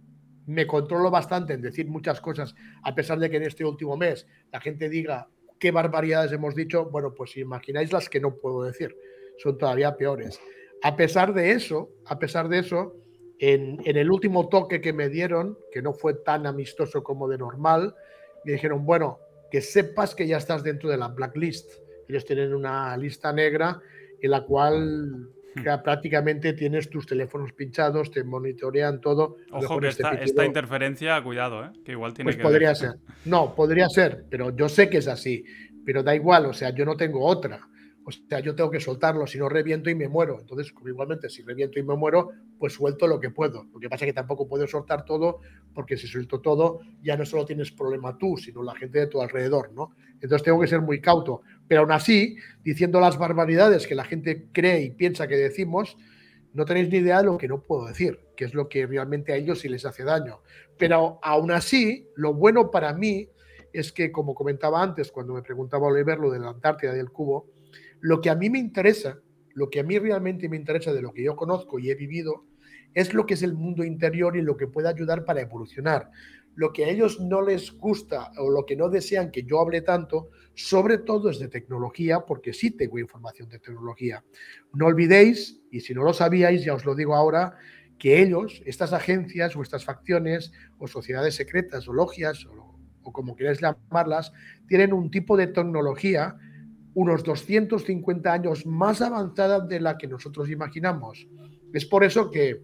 [0.45, 4.27] me controlo bastante en decir muchas cosas, a pesar de que en este último mes
[4.51, 5.27] la gente diga
[5.59, 8.95] qué barbaridades hemos dicho, bueno, pues imagináis las que no puedo decir,
[9.39, 10.39] son todavía peores.
[10.83, 12.97] A pesar de eso, a pesar de eso,
[13.39, 17.39] en, en el último toque que me dieron, que no fue tan amistoso como de
[17.39, 17.95] normal,
[18.45, 19.17] me dijeron, bueno,
[19.49, 21.71] que sepas que ya estás dentro de la blacklist.
[22.07, 23.81] Ellos tienen una lista negra
[24.21, 29.37] en la cual ya prácticamente tienes tus teléfonos pinchados, te monitorean todo.
[29.51, 31.69] Ojo que este esta, esta interferencia, cuidado, ¿eh?
[31.83, 32.77] Que igual tiene pues que podría ver.
[32.77, 32.91] ser.
[33.25, 35.43] No, podría ser, pero yo sé que es así.
[35.85, 37.67] Pero da igual, o sea, yo no tengo otra.
[38.05, 40.39] O sea, yo tengo que soltarlo, si no reviento y me muero.
[40.39, 43.65] Entonces, igualmente, si reviento y me muero, pues suelto lo que puedo.
[43.73, 45.39] Lo que pasa es que tampoco puedo soltar todo,
[45.73, 49.21] porque si suelto todo, ya no solo tienes problema tú, sino la gente de tu
[49.21, 49.95] alrededor, ¿no?
[50.15, 51.41] Entonces tengo que ser muy cauto.
[51.67, 55.97] Pero aún así, diciendo las barbaridades que la gente cree y piensa que decimos,
[56.53, 59.33] no tenéis ni idea de lo que no puedo decir, que es lo que realmente
[59.33, 60.41] a ellos sí les hace daño.
[60.77, 63.29] Pero aún así, lo bueno para mí
[63.71, 67.09] es que, como comentaba antes, cuando me preguntaba Oliver lo de la Antártida y del
[67.09, 67.47] cubo,
[68.03, 69.17] lo que a mí me interesa,
[69.53, 72.43] lo que a mí realmente me interesa de lo que yo conozco y he vivido,
[72.93, 76.11] es lo que es el mundo interior y lo que puede ayudar para evolucionar.
[76.53, 79.81] Lo que a ellos no les gusta o lo que no desean que yo hable
[79.81, 84.21] tanto, sobre todo es de tecnología, porque sí tengo información de tecnología.
[84.73, 87.55] No olvidéis, y si no lo sabíais, ya os lo digo ahora,
[87.97, 93.37] que ellos, estas agencias o estas facciones o sociedades secretas o logias o, o como
[93.37, 94.33] queráis llamarlas,
[94.67, 96.37] tienen un tipo de tecnología
[96.93, 101.27] unos 250 años más avanzada de la que nosotros imaginamos.
[101.73, 102.61] Es por eso que,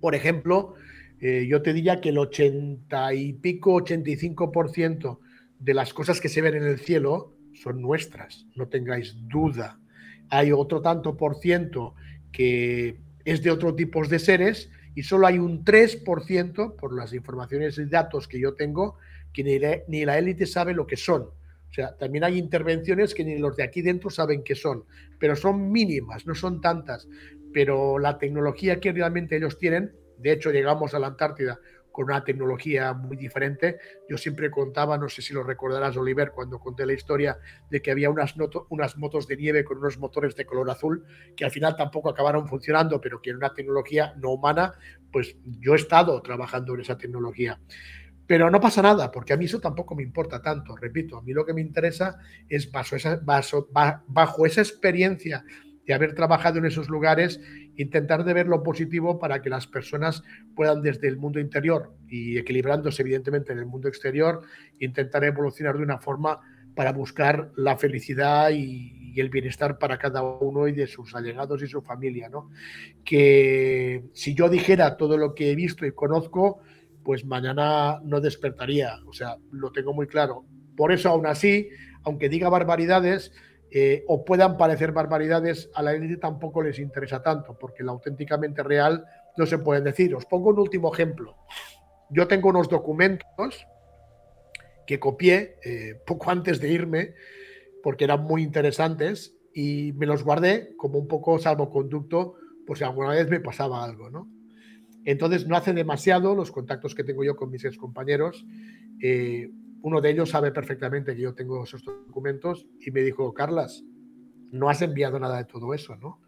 [0.00, 0.74] por ejemplo,
[1.20, 5.18] eh, yo te diría que el 80 y pico, 85%
[5.58, 9.78] de las cosas que se ven en el cielo son nuestras, no tengáis duda.
[10.30, 11.94] Hay otro tanto por ciento
[12.32, 17.78] que es de otro tipo de seres y solo hay un 3% por las informaciones
[17.78, 18.96] y datos que yo tengo
[19.32, 21.28] que ni la, ni la élite sabe lo que son.
[21.70, 24.84] O sea, también hay intervenciones que ni los de aquí dentro saben qué son,
[25.18, 27.06] pero son mínimas, no son tantas.
[27.52, 31.60] Pero la tecnología que realmente ellos tienen, de hecho llegamos a la Antártida
[31.92, 33.78] con una tecnología muy diferente.
[34.08, 37.38] Yo siempre contaba, no sé si lo recordarás, Oliver, cuando conté la historia
[37.70, 38.34] de que había unas,
[38.68, 41.04] unas motos de nieve con unos motores de color azul
[41.36, 44.74] que al final tampoco acabaron funcionando, pero que era una tecnología no humana,
[45.12, 47.60] pues yo he estado trabajando en esa tecnología.
[48.30, 50.76] Pero no pasa nada, porque a mí eso tampoco me importa tanto.
[50.76, 52.16] Repito, a mí lo que me interesa
[52.48, 53.20] es bajo esa,
[54.06, 55.44] bajo esa experiencia
[55.84, 57.40] de haber trabajado en esos lugares,
[57.74, 60.22] intentar de ver lo positivo para que las personas
[60.54, 64.42] puedan desde el mundo interior y equilibrándose evidentemente en el mundo exterior,
[64.78, 66.38] intentar evolucionar de una forma
[66.76, 71.66] para buscar la felicidad y, el bienestar para cada uno y de sus allegados y
[71.66, 72.28] su familia.
[72.28, 72.48] ¿no?
[73.04, 76.62] Que si yo dijera todo lo que he visto y conozco,
[77.04, 78.98] pues mañana no despertaría.
[79.06, 80.44] O sea, lo tengo muy claro.
[80.76, 81.68] Por eso, aún así,
[82.04, 83.32] aunque diga barbaridades
[83.70, 88.62] eh, o puedan parecer barbaridades, a la élite tampoco les interesa tanto, porque la auténticamente
[88.62, 89.04] real
[89.36, 90.14] no se puede decir.
[90.14, 91.36] Os pongo un último ejemplo.
[92.10, 93.66] Yo tengo unos documentos
[94.86, 97.14] que copié eh, poco antes de irme,
[97.82, 102.34] porque eran muy interesantes, y me los guardé como un poco salvoconducto,
[102.66, 104.28] por si alguna vez me pasaba algo, ¿no?
[105.04, 108.46] Entonces, no hace demasiado los contactos que tengo yo con mis excompañeros.
[109.00, 109.50] Eh,
[109.82, 113.82] uno de ellos sabe perfectamente que yo tengo esos documentos y me dijo, Carlas,
[114.50, 116.20] no has enviado nada de todo eso, ¿no?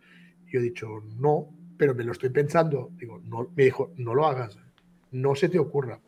[0.53, 2.91] yo he dicho, no, pero me lo estoy pensando.
[2.97, 4.59] Digo, no, me dijo, no lo hagas,
[5.11, 6.01] no se te ocurra.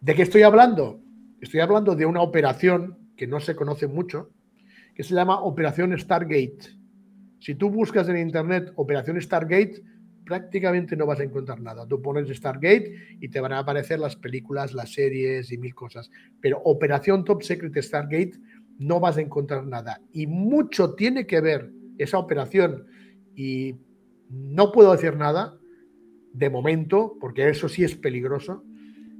[0.00, 1.00] ¿De qué estoy hablando?
[1.40, 4.30] Estoy hablando de una operación que no se conoce mucho,
[4.94, 6.58] que se llama Operación Stargate.
[7.38, 9.82] Si tú buscas en Internet Operación Stargate,
[10.24, 11.86] prácticamente no vas a encontrar nada.
[11.86, 16.10] Tú pones Stargate y te van a aparecer las películas, las series y mil cosas.
[16.40, 18.32] Pero Operación Top Secret Stargate
[18.78, 20.00] no vas a encontrar nada.
[20.12, 22.86] Y mucho tiene que ver esa operación.
[23.34, 23.76] Y
[24.30, 25.58] no puedo decir nada
[26.32, 28.64] de momento, porque eso sí es peligroso.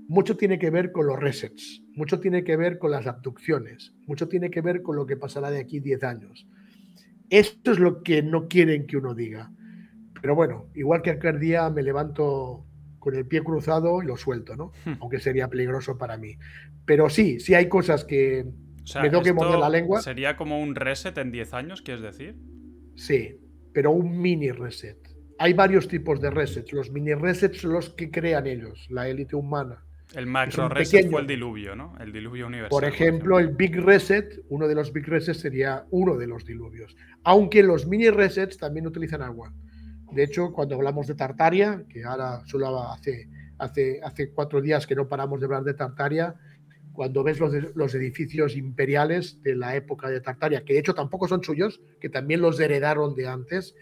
[0.08, 4.28] Mucho tiene que ver con los resets, mucho tiene que ver con las abducciones, mucho
[4.28, 6.46] tiene que ver con lo que pasará de aquí 10 años.
[7.30, 9.50] Esto es lo que no quieren que uno diga.
[10.24, 12.64] Pero bueno, igual que aquel día me levanto
[12.98, 14.72] con el pie cruzado y lo suelto, ¿no?
[14.86, 14.94] Hmm.
[15.02, 16.38] Aunque sería peligroso para mí.
[16.86, 18.46] Pero sí, sí hay cosas que
[19.02, 20.00] me tengo que morder la lengua.
[20.00, 22.36] ¿Sería como un reset en 10 años, quieres decir?
[22.96, 23.38] Sí,
[23.74, 24.96] pero un mini reset.
[25.38, 26.72] Hay varios tipos de resets.
[26.72, 29.84] Los mini resets son los que crean ellos, la élite humana.
[30.16, 31.98] El macro reset fue el diluvio, ¿no?
[32.00, 32.70] El diluvio universal.
[32.70, 36.96] Por ejemplo, el big reset, uno de los big resets sería uno de los diluvios.
[37.24, 39.52] Aunque los mini resets también utilizan agua.
[40.14, 44.94] De hecho, cuando hablamos de Tartaria, que ahora solo hace, hace, hace cuatro días que
[44.94, 46.34] no paramos de hablar de Tartaria,
[46.92, 51.26] cuando ves los, los, edificios imperiales de la época de Tartaria, que de hecho tampoco
[51.26, 53.74] son suyos, que también los heredaron de antes,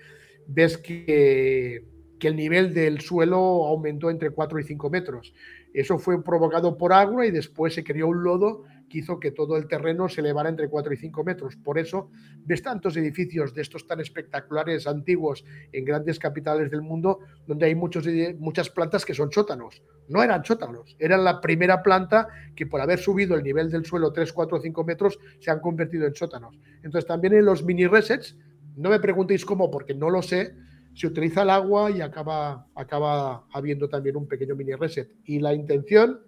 [0.47, 1.85] ves que,
[2.18, 5.35] que el nivel del suelo aumentó entre 4 y 5 metros.
[5.75, 9.57] Eso fue provocado por agua y después se creó un lodo que hizo que todo
[9.57, 11.57] el terreno se elevara entre 4 y 5 metros.
[11.57, 12.11] Por eso
[12.44, 17.74] ves tantos edificios de estos tan espectaculares, antiguos, en grandes capitales del mundo, donde hay
[17.74, 18.07] muchos,
[18.38, 19.83] muchas plantas que son sótanos.
[20.09, 24.12] No eran sótanos, eran la primera planta que por haber subido el nivel del suelo
[24.12, 26.59] 3, 4, 5 metros se han convertido en sótanos.
[26.83, 28.37] Entonces también en los mini resets,
[28.76, 30.55] no me preguntéis cómo, porque no lo sé,
[30.92, 35.11] se utiliza el agua y acaba, acaba habiendo también un pequeño mini reset.
[35.24, 36.20] Y la intención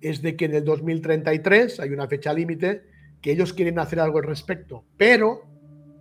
[0.00, 2.82] es de que en el 2033 hay una fecha límite
[3.20, 5.42] que ellos quieren hacer algo al respecto, pero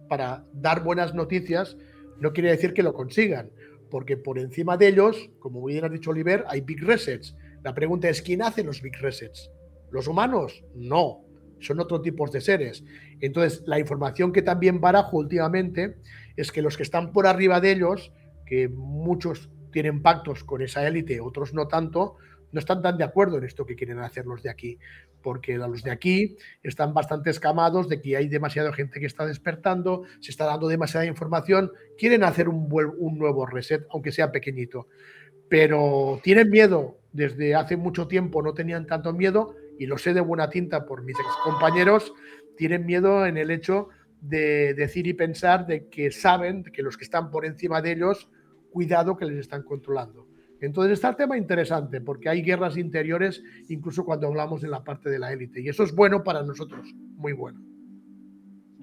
[0.07, 1.77] para dar buenas noticias
[2.19, 3.49] no quiere decir que lo consigan,
[3.89, 7.35] porque por encima de ellos, como bien ha dicho Oliver, hay big resets.
[7.63, 9.51] La pregunta es, ¿quién hace los big resets?
[9.91, 10.63] ¿Los humanos?
[10.75, 11.25] No,
[11.59, 12.83] son otros tipos de seres.
[13.19, 15.97] Entonces, la información que también barajo últimamente
[16.35, 18.11] es que los que están por arriba de ellos,
[18.45, 22.17] que muchos tienen pactos con esa élite, otros no tanto,
[22.51, 24.77] no están tan de acuerdo en esto que quieren hacer los de aquí,
[25.21, 30.03] porque los de aquí están bastante escamados de que hay demasiada gente que está despertando,
[30.19, 34.87] se está dando demasiada información, quieren hacer un, un nuevo reset, aunque sea pequeñito,
[35.49, 40.21] pero tienen miedo, desde hace mucho tiempo no tenían tanto miedo, y lo sé de
[40.21, 42.13] buena tinta por mis ex compañeros,
[42.57, 43.89] tienen miedo en el hecho
[44.21, 48.29] de decir y pensar de que saben que los que están por encima de ellos,
[48.71, 50.26] cuidado que les están controlando.
[50.61, 55.09] Entonces está el tema interesante porque hay guerras interiores incluso cuando hablamos de la parte
[55.09, 57.59] de la élite y eso es bueno para nosotros, muy bueno.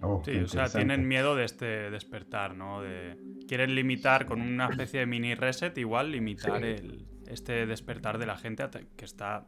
[0.02, 2.82] Oh, sí, o sea, tienen miedo de este despertar, ¿no?
[2.82, 3.16] De...
[3.48, 8.36] Quieren limitar con una especie de mini reset, igual limitar el, este despertar de la
[8.36, 8.64] gente
[8.96, 9.46] que está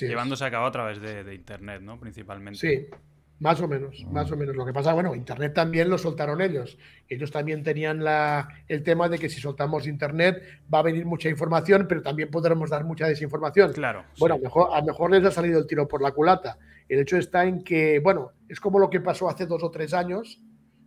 [0.00, 1.98] llevándose a cabo a través de, Internet, ¿no?
[1.98, 2.58] Principalmente.
[2.58, 2.86] Sí,
[3.38, 4.56] Más o menos, más o menos.
[4.56, 6.78] Lo que pasa, bueno, Internet también lo soltaron ellos.
[7.06, 11.28] Ellos también tenían la, el tema de que si soltamos Internet va a venir mucha
[11.28, 13.74] información, pero también podremos dar mucha desinformación.
[13.74, 14.04] Claro.
[14.18, 16.58] Bueno, a, mejor, a lo mejor les ha salido el tiro por la culata.
[16.88, 19.92] El hecho está en que, bueno, es como lo que pasó hace dos o tres
[19.92, 20.40] años,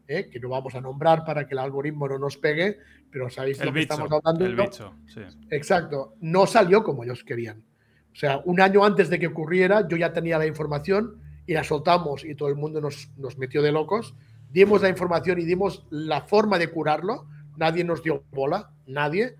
[0.07, 0.27] ¿eh?
[0.31, 2.77] que no vamos a nombrar para que el algoritmo no nos pegue,
[3.11, 4.45] pero sabéis lo que estamos hablando.
[4.45, 5.21] El bicho, sí.
[5.51, 6.15] Exacto.
[6.21, 7.63] No salió como ellos querían.
[8.11, 11.63] O sea, un año antes de que ocurriera, yo ya tenía la información y la
[11.63, 14.13] soltamos y todo el mundo nos, nos metió de locos.
[14.51, 17.27] Dimos la información y dimos la forma de curarlo.
[17.57, 19.33] Nadie nos dio bola, nadie.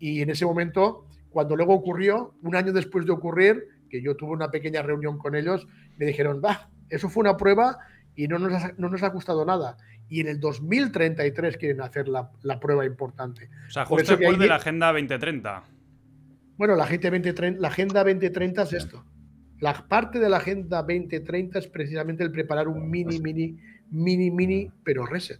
[0.00, 4.32] Y en ese momento, cuando luego ocurrió, un año después de ocurrir, que yo tuve
[4.32, 7.78] una pequeña reunión con ellos, me dijeron, va, eso fue una prueba
[8.16, 9.76] y no nos ha, no nos ha gustado nada.
[10.08, 13.48] Y en el 2033 quieren hacer la, la prueba importante.
[13.68, 15.62] O sea, justo después de la Agenda 2030.
[16.56, 19.04] Bueno, la, Agenda 2030, la Agenda 2030 es esto.
[19.64, 23.56] La parte de la Agenda 2030 es precisamente el preparar un mini, mini,
[23.90, 25.38] mini, mini, pero reset.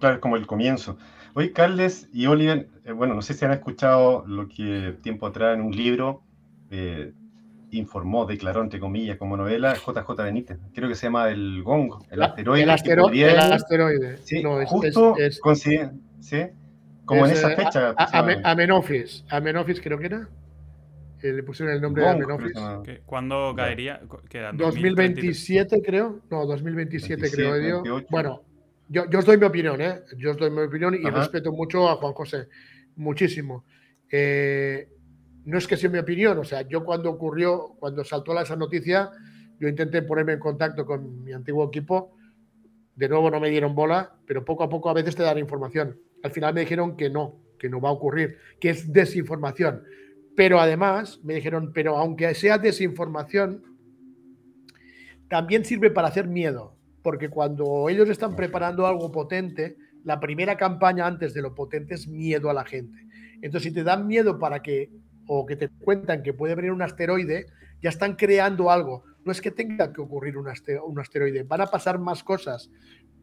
[0.00, 0.98] Claro, como el comienzo.
[1.34, 5.54] Hoy Carles y Oliver, eh, bueno, no sé si han escuchado lo que tiempo atrás
[5.54, 6.24] en un libro
[6.72, 7.12] eh,
[7.70, 10.58] informó, declaró, entre comillas, como novela, JJ Benítez.
[10.74, 12.64] Creo que se llama El Gong, el asteroide.
[12.64, 14.16] El, astero el asteroide.
[14.24, 16.46] Sí, no, es, justo es, coincide, ¿sí?
[17.04, 17.94] Como en esa fecha.
[17.96, 20.28] A, a, Amenofis, Amenofis creo que era.
[21.22, 22.52] Eh, le pusieron el nombre de Amenofis.
[23.04, 24.00] ¿Cuándo caería?
[24.54, 26.20] 2027 creo.
[26.30, 27.82] No, 2027 creo.
[28.10, 28.42] Bueno,
[28.88, 30.00] yo, yo os doy mi opinión, ¿eh?
[30.16, 31.18] Yo os doy mi opinión y Ajá.
[31.18, 32.48] respeto mucho a Juan José.
[32.96, 33.64] Muchísimo.
[34.10, 34.88] Eh,
[35.44, 39.10] no es que sea mi opinión, o sea, yo cuando ocurrió, cuando saltó esa noticia,
[39.58, 42.14] yo intenté ponerme en contacto con mi antiguo equipo.
[42.94, 45.98] De nuevo no me dieron bola, pero poco a poco a veces te dan información.
[46.22, 49.84] Al final me dijeron que no, que no va a ocurrir, que es desinformación.
[50.38, 53.60] Pero además me dijeron, pero aunque sea desinformación,
[55.28, 61.08] también sirve para hacer miedo, porque cuando ellos están preparando algo potente, la primera campaña
[61.08, 63.04] antes de lo potente es miedo a la gente.
[63.42, 64.92] Entonces, si te dan miedo para que,
[65.26, 67.46] o que te cuentan que puede venir un asteroide,
[67.82, 69.02] ya están creando algo.
[69.24, 72.70] No es que tenga que ocurrir un, un asteroide, van a pasar más cosas.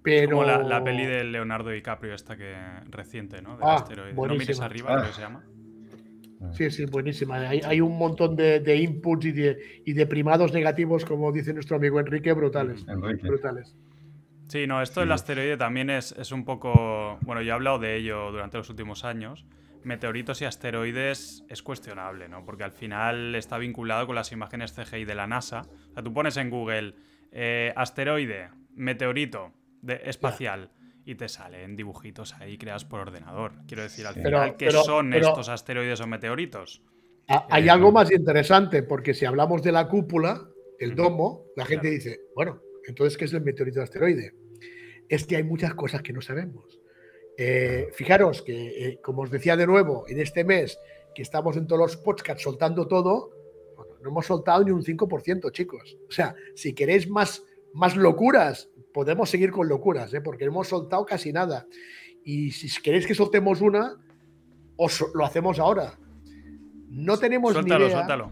[0.03, 0.32] Pero...
[0.32, 2.57] Como la, la, peli de Leonardo DiCaprio, esta que
[2.89, 3.55] reciente, ¿no?
[3.55, 4.13] Del ah, asteroide.
[4.13, 5.07] No mires arriba, ah.
[5.07, 5.45] que se llama.
[6.51, 7.36] Sí, sí, buenísima.
[7.36, 11.53] Hay, hay un montón de, de inputs y de, y de, primados negativos, como dice
[11.53, 12.86] nuestro amigo Enrique, brutales.
[12.88, 13.27] Enrique.
[13.27, 13.75] brutales.
[14.47, 17.17] Sí, no, esto del asteroide también es, es, un poco.
[17.21, 19.45] Bueno, yo he hablado de ello durante los últimos años.
[19.83, 22.43] Meteoritos y asteroides es cuestionable, ¿no?
[22.43, 25.61] Porque al final está vinculado con las imágenes CGI de la NASA.
[25.91, 26.95] O sea, tú pones en Google
[27.31, 30.61] eh, asteroide, meteorito de, espacial.
[30.61, 33.53] Yeah y te salen dibujitos ahí creados por ordenador.
[33.68, 36.82] Quiero decir, al final, ¿qué son estos asteroides o meteoritos?
[37.28, 40.47] Hay eh, algo más interesante, porque si hablamos de la cúpula,
[40.80, 44.34] el domo, la gente dice, bueno, entonces, ¿qué es el meteorito asteroide?
[45.08, 46.80] Es que hay muchas cosas que no sabemos.
[47.38, 50.80] Eh, fijaros que, eh, como os decía de nuevo, en este mes
[51.14, 53.32] que estamos en todos los podcasts soltando todo,
[53.76, 55.97] bueno, no hemos soltado ni un 5%, chicos.
[56.08, 57.43] O sea, si queréis más,
[57.74, 60.21] más locuras, podemos seguir con locuras, ¿eh?
[60.21, 61.67] porque hemos soltado casi nada.
[62.23, 63.97] Y si queréis que soltemos una,
[64.77, 65.99] os lo hacemos ahora.
[66.89, 67.89] No tenemos ni idea.
[67.89, 68.31] Suéltalo.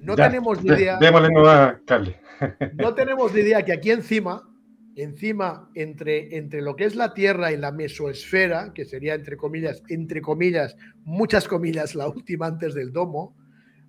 [0.00, 0.98] No tenemos ni idea.
[0.98, 2.14] Démosle nueva Cali.
[2.74, 4.48] no tenemos ni idea que aquí encima,
[4.94, 9.82] encima, entre, entre lo que es la Tierra y la mesosfera, que sería entre comillas,
[9.88, 13.34] entre comillas, muchas comillas, la última antes del domo,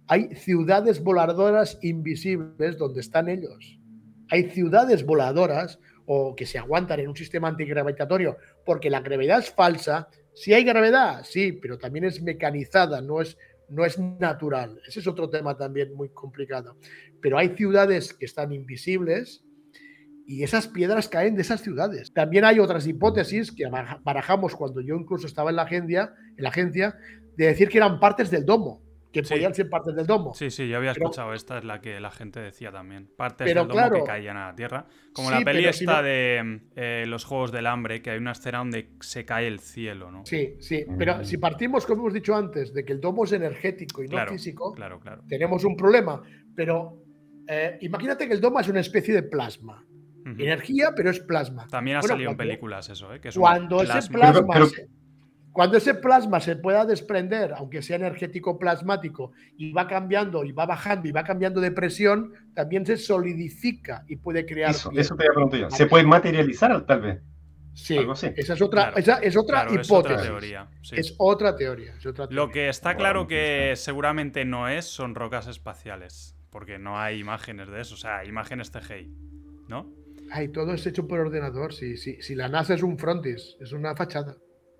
[0.07, 3.80] hay ciudades voladoras invisibles donde están ellos.
[4.30, 9.51] Hay ciudades voladoras o que se aguantan en un sistema antigravitatorio porque la gravedad es
[9.51, 10.08] falsa.
[10.34, 13.38] Si hay gravedad, sí, pero también es mecanizada, no es,
[13.70, 14.82] no es natural.
[14.88, 16.78] Ese es otro tema también muy complicado.
[17.22, 19.43] Pero hay ciudades que están invisibles
[20.26, 22.14] y esas piedras caen de esas ciudades.
[22.14, 23.66] También hay otras hipótesis que
[24.03, 26.97] barajamos cuando yo incluso estaba en la agencia, en la agencia
[27.36, 28.87] de decir que eran partes del domo
[29.22, 30.34] que podían ser partes del domo.
[30.34, 33.09] Sí, sí, yo había escuchado, esta es la que la gente decía también.
[33.15, 34.88] Partes del domo que caían a la tierra.
[35.13, 38.91] Como la peli esta de eh, los Juegos del Hambre, que hay una escena donde
[39.01, 40.26] se cae el cielo, ¿no?
[40.26, 44.03] Sí, sí, pero si partimos, como hemos dicho antes, de que el domo es energético
[44.03, 45.24] y no físico, claro, claro.
[45.28, 46.22] tenemos un problema.
[46.55, 47.03] Pero
[47.47, 49.84] eh, imagínate que el domo es una especie de plasma.
[50.26, 51.68] Energía, pero es plasma.
[51.68, 53.22] También ha salido en películas eso, ¿eh?
[53.22, 54.59] Que es cuando ese plasma...
[55.58, 60.68] Cuando ese plasma se pueda desprender, aunque sea energético plasmático, y va cambiando y va
[60.68, 64.70] bajando y va cambiando de presión, también se solidifica y puede crear.
[64.70, 65.72] Eso, eso te voy yo.
[65.72, 67.22] ¿Se puede materializar tal vez?
[67.74, 67.97] Sí,
[68.36, 70.30] esa es otra, esa es otra hipótesis.
[70.91, 71.95] Es otra teoría.
[71.95, 72.45] Es otra teoría.
[72.45, 77.68] Lo que está claro que seguramente no es son rocas espaciales, porque no hay imágenes
[77.68, 79.12] de eso, o sea, imágenes CGI.
[79.68, 79.91] ¿no?
[80.30, 81.74] Ay, todo es hecho por ordenador.
[81.74, 84.38] Si, sí, si la NASA es un frontis, es una fachada.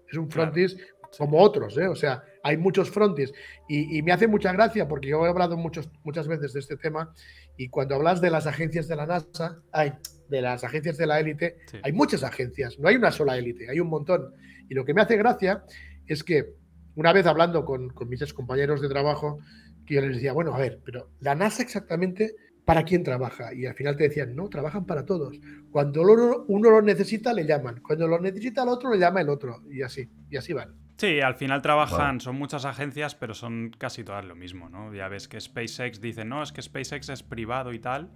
[0.10, 0.78] Es un frontis
[1.18, 1.88] como otros, ¿eh?
[1.88, 3.34] O sea, hay muchos frontis.
[3.68, 7.14] Y, me hace mucha gracia porque yo he hablado muchos, muchas veces de este tema
[7.58, 9.94] y cuando hablas de las agencias de la NASA, hay
[10.30, 13.80] de las agencias de la élite, hay muchas agencias, no hay una sola élite, hay
[13.80, 14.34] un montón.
[14.70, 15.64] Y lo que me hace gracia
[16.06, 16.54] es que
[16.96, 19.40] una vez hablando con, con mis compañeros de trabajo,
[19.86, 22.36] que yo les decía, bueno, a ver, pero la NASA exactamente
[22.68, 23.54] para quién trabaja.
[23.54, 25.40] Y al final te decían, no, trabajan para todos.
[25.72, 27.80] Cuando uno, lo necesita, le llaman.
[27.80, 29.64] Cuando lo necesita el otro, le llama el otro.
[29.72, 30.76] Y así, y así van.
[30.98, 34.94] Sí, al final trabajan, son muchas agencias, pero son casi todas lo mismo, ¿no?
[34.94, 38.12] Ya ves que SpaceX dice, no, es que SpaceX es privado y tal,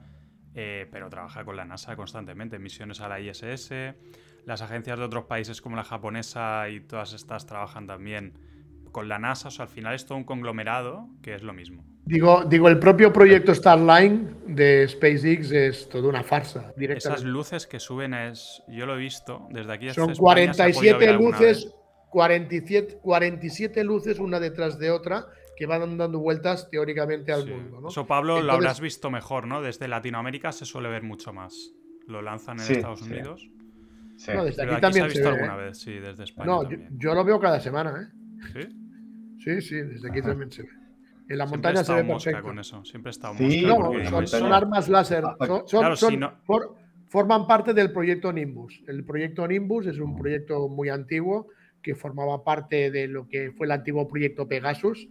[0.53, 3.71] eh, pero trabaja con la NASA constantemente, misiones a la ISS.
[4.43, 8.33] Las agencias de otros países como la japonesa y todas estas trabajan también
[8.91, 11.85] con la NASA, o sea, al final es todo un conglomerado que es lo mismo.
[12.05, 16.73] Digo, digo, el propio proyecto Starline de SpaceX es toda una farsa.
[16.77, 19.89] Esas luces que suben es, yo lo he visto desde aquí.
[19.91, 21.71] Son 47 luces,
[22.09, 27.81] 47, 47 luces una detrás de otra que van dando vueltas teóricamente al mundo.
[27.81, 27.89] ¿no?
[27.89, 29.61] Eso, Pablo, lo habrás visto mejor, ¿no?
[29.61, 31.71] Desde Latinoamérica se suele ver mucho más.
[32.07, 33.47] Lo lanzan en Estados Unidos.
[34.17, 34.31] Sí.
[34.33, 35.65] No, desde aquí también se ha visto alguna ¿eh?
[35.65, 36.47] vez, sí, desde España.
[36.47, 38.49] No, yo, lo veo cada semana, ¿eh?
[38.53, 38.69] ¿Sí?
[39.43, 40.80] Sí, sí, desde aquí también se ve.
[41.31, 42.43] En la montaña se ve perfecto.
[42.43, 42.83] con eso.
[42.83, 45.23] Siempre está sí, no, son, armas láser.
[47.07, 48.81] forman parte del proyecto Nimbus.
[48.85, 51.47] El proyecto Nimbus es un proyecto muy antiguo
[51.81, 55.07] que formaba parte de lo que fue el antiguo proyecto Pegasus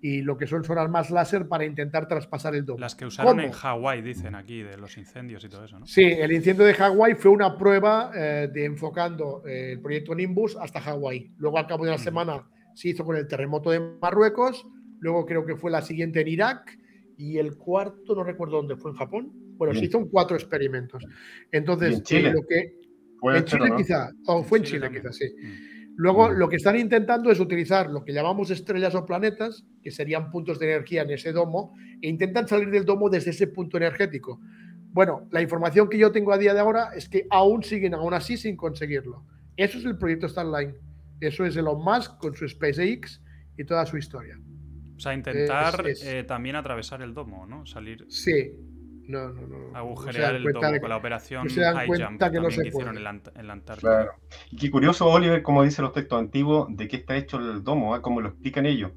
[0.00, 2.78] y lo que son son armas láser para intentar traspasar el domo.
[2.78, 5.86] Las que usaron en Hawái, dicen aquí, de los incendios y todo eso, ¿no?
[5.86, 10.56] Sí, el incendio de Hawái fue una prueba eh, de enfocando eh, el proyecto Nimbus
[10.56, 11.32] hasta Hawái.
[11.38, 12.44] Luego, al cabo de una semana,
[12.74, 14.66] se hizo con el terremoto de Marruecos,
[15.04, 16.78] luego creo que fue la siguiente en Irak
[17.18, 19.32] y el cuarto, no recuerdo dónde fue, en Japón.
[19.58, 21.04] Bueno, se hizo cuatro experimentos.
[21.52, 22.74] Entonces, en Chile, lo que,
[23.36, 25.26] en Chile quizá, o fue en Chile, quizás, sí.
[25.26, 25.94] Mm.
[25.96, 30.30] Luego, lo que están intentando es utilizar lo que llamamos estrellas o planetas, que serían
[30.30, 34.40] puntos de energía en ese domo, e intentan salir del domo desde ese punto energético.
[34.90, 38.14] Bueno, la información que yo tengo a día de ahora es que aún siguen, aún
[38.14, 39.22] así, sin conseguirlo.
[39.56, 40.74] Eso es el proyecto Starline.
[41.20, 43.20] Eso es Elon Musk con su SpaceX
[43.58, 44.38] y toda su historia.
[45.04, 47.66] Sea, intentar eh, también atravesar el domo, ¿no?
[47.66, 48.06] Salir.
[48.08, 48.52] Sí.
[49.06, 49.76] No, no, no.
[49.76, 53.76] Agujerear el domo con la operación High Jump que, no se hicieron en la, Antártida.
[53.80, 54.12] Claro.
[54.50, 57.94] Y qué curioso, Oliver, como dice los textos antiguos, de qué está hecho el domo,
[57.94, 58.00] ¿eh?
[58.00, 58.92] como lo explican ellos.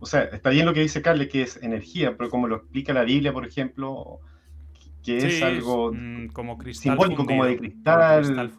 [0.00, 2.94] O sea, está bien lo que dice Carle, que es energía, pero como lo explica
[2.94, 4.20] la Biblia, por ejemplo,
[5.02, 8.50] que es algo mm, como simbólico, como de cristal,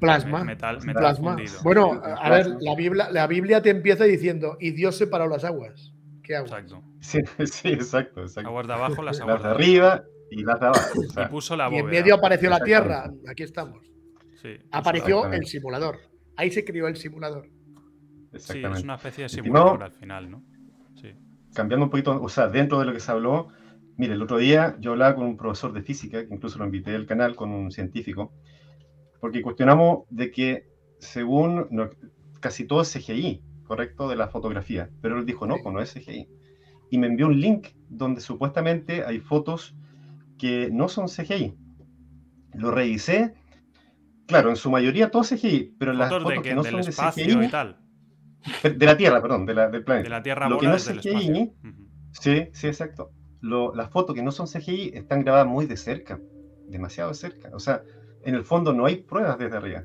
[0.00, 0.44] plasma.
[0.44, 1.36] Metal, plasma.
[1.62, 5.91] Bueno, a ver, la Biblia, la Biblia te empieza diciendo, y Dios separó las aguas.
[6.40, 6.82] Exacto.
[7.00, 8.48] Sí, sí, exacto, exacto.
[8.48, 11.00] Aguas de abajo, las aguas de arriba y las de abajo.
[11.02, 13.10] y puso la y en medio apareció la Tierra.
[13.28, 13.84] Aquí estamos.
[14.40, 16.00] Sí, apareció el simulador.
[16.36, 17.48] Ahí se crió el simulador.
[18.36, 20.42] Sí, es una especie de simulador al final, ¿no?
[21.00, 21.12] Sí.
[21.54, 23.48] Cambiando un poquito, o sea, dentro de lo que se habló,
[23.96, 26.94] Mire, el otro día yo hablaba con un profesor de física, que incluso lo invité
[26.94, 28.32] al canal con un científico,
[29.20, 30.66] porque cuestionamos de que
[30.98, 31.68] según
[32.40, 34.08] casi todo es CGI, ¿correcto?
[34.08, 36.28] De la fotografía, pero él dijo, no, pues no es CGI.
[36.90, 39.74] Y me envió un link donde supuestamente hay fotos
[40.38, 41.54] que no son CGI.
[42.54, 43.34] Lo revisé,
[44.26, 47.48] claro, en su mayoría todo CGI, pero las fotos que no son de CGI, y
[47.48, 47.78] tal.
[48.62, 50.04] De, la Tierra, perdón, de la, del planeta.
[50.04, 51.52] De la Tierra Lo que no es CGI,
[52.12, 56.20] sí, sí, exacto las fotos que no son CGI están grabadas muy de cerca,
[56.68, 57.50] demasiado de cerca.
[57.52, 57.82] O sea,
[58.24, 59.84] en el fondo no hay pruebas desde arriba.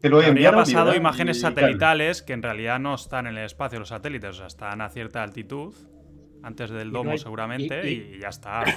[0.00, 3.88] Te lo Habría pasado imágenes satelitales que en realidad no están en el espacio los
[3.88, 5.74] satélites, o sea, están a cierta altitud,
[6.42, 8.64] antes del domo seguramente, y, ya está.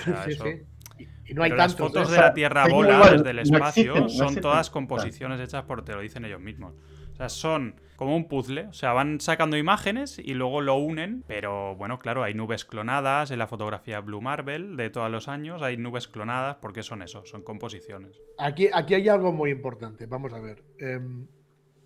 [1.26, 5.40] Y no hay las fotos de la Tierra bola desde el espacio son todas composiciones
[5.40, 6.76] hechas por, te lo dicen ellos mismos.
[7.22, 8.68] Sea, son como un puzzle.
[8.68, 11.24] O sea, van sacando imágenes y luego lo unen.
[11.28, 15.62] Pero bueno, claro, hay nubes clonadas en la fotografía Blue Marble de todos los años.
[15.62, 18.20] Hay nubes clonadas porque son eso, son composiciones.
[18.40, 20.08] Aquí, aquí hay algo muy importante.
[20.08, 20.64] Vamos a ver.
[20.80, 21.28] Em,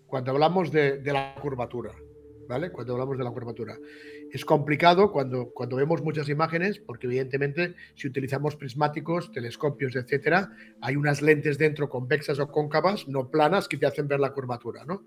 [0.06, 1.92] cuando hablamos de, la curvatura,
[2.48, 2.70] ¿vale?
[2.72, 3.76] Cuando hablamos de la curvatura.
[4.32, 10.50] Es complicado cuando, cuando vemos muchas imágenes, porque evidentemente si utilizamos prismáticos, telescopios, etcétera,
[10.80, 14.84] hay unas lentes dentro convexas o cóncavas, no planas, que te hacen ver la curvatura,
[14.84, 15.04] ¿no?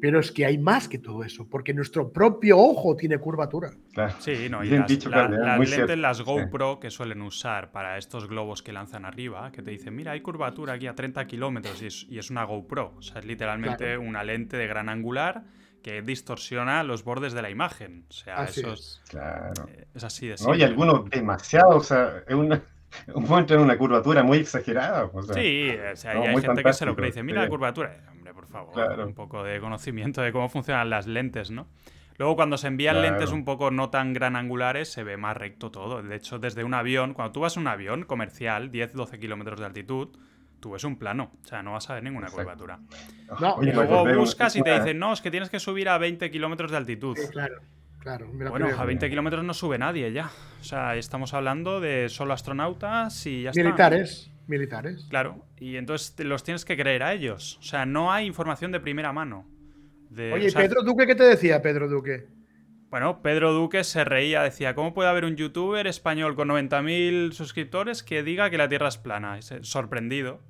[0.00, 3.72] Pero es que hay más que todo eso, porque nuestro propio ojo tiene curvatura.
[4.18, 9.04] Sí, no, y las, lentes, las GoPro que suelen usar para estos globos que lanzan
[9.04, 12.94] arriba, que te dicen, mira, hay curvatura aquí a 30 kilómetros y es, una GoPro.
[12.98, 15.44] O sea, es literalmente una lente de gran angular
[15.84, 18.06] que distorsiona los bordes de la imagen.
[18.08, 19.68] O sea, eso es, claro.
[19.68, 20.54] Eh, es así de simple.
[20.54, 22.62] No, y algunos demasiado, o sea, es una
[23.14, 25.10] muestran una curvatura muy exagerada.
[25.34, 28.00] sí, o sea, hay gente que se lo cree y dice, mira la curvatura.
[28.10, 31.68] Hombre, por favor, un poco de conocimiento de cómo funcionan las lentes, ¿no?
[32.16, 35.70] Luego, cuando se envían lentes un poco no tan gran angulares, se ve más recto
[35.70, 36.02] todo.
[36.02, 39.66] De hecho, desde un avión, cuando tú vas a un avión comercial, 10-12 kilómetros de
[39.66, 40.16] altitud,
[40.64, 41.30] tú ves un plano.
[41.44, 42.80] O sea, no vas a ver ninguna curvatura.
[43.60, 46.70] y luego buscas y te dicen, no, es que tienes que subir a 20 kilómetros
[46.70, 47.18] de altitud.
[47.30, 47.60] claro.
[48.00, 50.30] Claro, bueno, a 20 kilómetros no sube nadie ya.
[50.60, 53.62] O sea, estamos hablando de solo astronautas y ya está.
[53.62, 55.06] Militares, militares.
[55.08, 57.56] Claro, y entonces los tienes que creer a ellos.
[57.60, 59.46] O sea, no hay información de primera mano.
[60.12, 62.26] Oye, Pedro Duque qué te decía, Pedro Duque?
[62.94, 68.04] Bueno, Pedro Duque se reía, decía, ¿cómo puede haber un youtuber español con 90.000 suscriptores
[68.04, 69.40] que diga que la Tierra es plana?
[69.62, 70.42] sorprendido.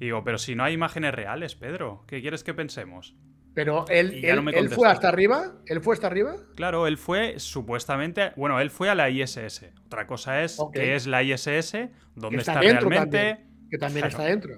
[0.00, 3.14] Y digo, pero si no hay imágenes reales, Pedro, ¿qué quieres que pensemos?
[3.52, 6.36] Pero él, él, fue hasta arriba, él fue hasta arriba.
[6.54, 9.66] Claro, él fue supuestamente, bueno, él fue a la ISS.
[9.84, 13.44] Otra cosa es que es la ISS, dónde está, realmente.
[13.70, 14.54] que también está dentro.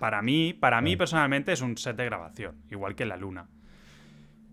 [0.00, 3.48] para mí, para mí personalmente es un set de grabación, igual que la Luna.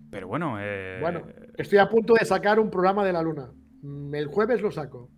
[0.10, 0.58] Pero bueno.
[0.60, 0.98] Eh...
[1.00, 1.22] Bueno,
[1.58, 3.52] estoy a punto de sacar un programa de la Luna.
[4.12, 5.10] El jueves lo saco.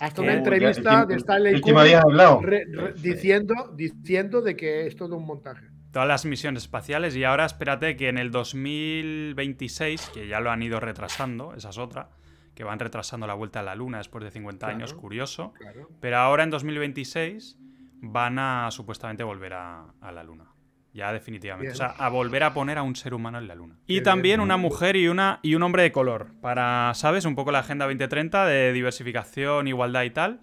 [0.00, 5.66] Hasta una entrevista de Stanley Kubrick diciendo, diciendo de que es todo un montaje.
[5.92, 10.62] Todas las misiones espaciales y ahora espérate que en el 2026, que ya lo han
[10.62, 12.10] ido retrasando, esa es otra,
[12.54, 15.54] que van retrasando la vuelta a la Luna después de 50 años, curioso.
[16.00, 17.56] Pero ahora en 2026
[18.00, 20.46] van a supuestamente volver a, la Luna.
[20.92, 21.72] Ya definitivamente.
[21.72, 23.76] O sea, a volver a poner a un ser humano en la Luna.
[23.86, 26.28] Y también una mujer y, una, y un hombre de color.
[26.40, 27.24] Para, ¿sabes?
[27.24, 30.40] Un poco la Agenda 2030 de diversificación, igualdad y tal.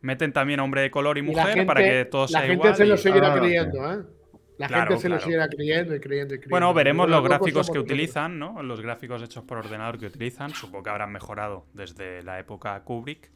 [0.00, 2.58] Meten también hombre de color y mujer para que todo sea igual.
[2.58, 3.98] La gente se lo seguirá creyendo, ¿eh?
[4.60, 6.50] La gente se lo seguirá creyendo y creyendo y creyendo.
[6.50, 8.62] Bueno, veremos los gráficos que utilizan, ¿no?
[8.62, 10.50] Los gráficos hechos por ordenador que utilizan.
[10.50, 13.30] Supongo que habrán mejorado desde la época Kubrick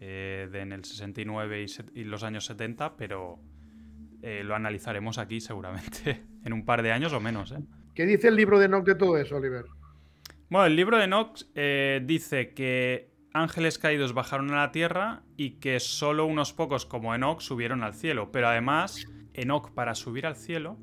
[0.00, 3.38] eh, de en el 69 y, los años 70, pero
[4.22, 7.52] eh, lo analizaremos aquí seguramente en un par de años o menos.
[7.52, 7.58] ¿eh?
[7.94, 9.64] ¿Qué dice el libro de Nox de todo eso, Oliver?
[10.50, 15.80] Bueno, el libro de Nox dice que ángeles caídos bajaron a la tierra y que
[15.80, 20.78] solo unos pocos como Enoch subieron al cielo, pero además Enoch para subir al cielo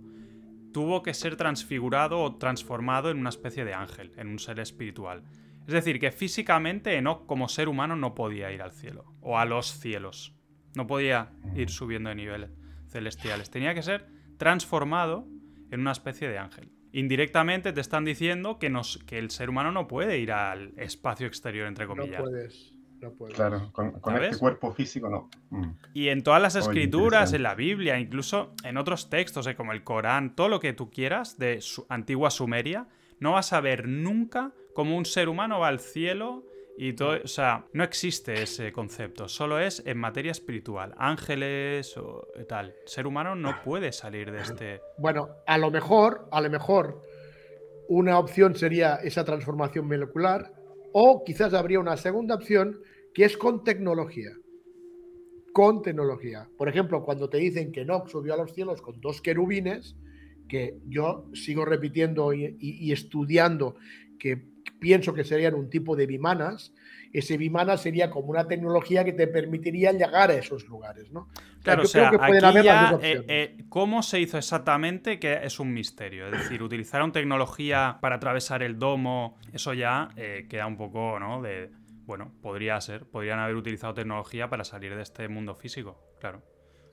[0.71, 5.23] tuvo que ser transfigurado o transformado en una especie de ángel, en un ser espiritual.
[5.67, 9.45] Es decir, que físicamente Enoch como ser humano no podía ir al cielo o a
[9.45, 10.36] los cielos.
[10.75, 12.51] No podía ir subiendo de niveles
[12.96, 13.50] celestiales.
[13.50, 15.28] Tenía que ser transformado
[15.70, 16.72] en una especie de ángel.
[16.93, 21.28] Indirectamente te están diciendo que, nos, que el ser humano no puede ir al espacio
[21.28, 22.20] exterior, entre comillas.
[22.20, 22.74] No puedes.
[23.02, 23.36] No puedes.
[23.36, 25.30] Claro, con, este cuerpo físico no.
[25.50, 25.72] Mm.
[25.93, 29.84] Y en todas las escrituras, en la Biblia, incluso en otros textos, eh, como el
[29.84, 32.88] Corán, todo lo que tú quieras de su antigua Sumeria,
[33.20, 36.46] no vas a ver nunca como un ser humano va al cielo
[36.78, 42.28] y todo, o sea, no existe ese concepto, solo es en materia espiritual, ángeles o
[42.47, 42.76] tal.
[42.86, 44.82] ser humano no puede salir de este.
[44.97, 47.01] Bueno, a lo mejor, a lo mejor,
[47.88, 50.51] una opción sería esa transformación molecular,
[50.91, 52.80] o quizás habría una segunda opción
[53.13, 54.32] que es con tecnología.
[55.53, 56.49] Con tecnología.
[56.57, 59.95] Por ejemplo, cuando te dicen que Nox subió a los cielos con dos querubines,
[60.49, 63.76] que yo sigo repitiendo y estudiando
[64.19, 66.73] que pienso que serían un tipo de bimanas,
[67.13, 71.30] ese bimana sería como una tecnología que te permitiría llegar a esos lugares, ¿no?
[71.63, 72.67] Claro, o sea, aquí
[73.01, 75.17] eh, eh, ¿cómo se hizo exactamente?
[75.17, 76.28] Que es un misterio.
[76.28, 81.41] Es decir, utilizaron tecnología para atravesar el domo, eso ya eh, queda un poco, ¿no?
[81.41, 81.71] De,
[82.05, 86.43] bueno, podría ser, podrían haber utilizado tecnología para salir de este mundo físico, claro.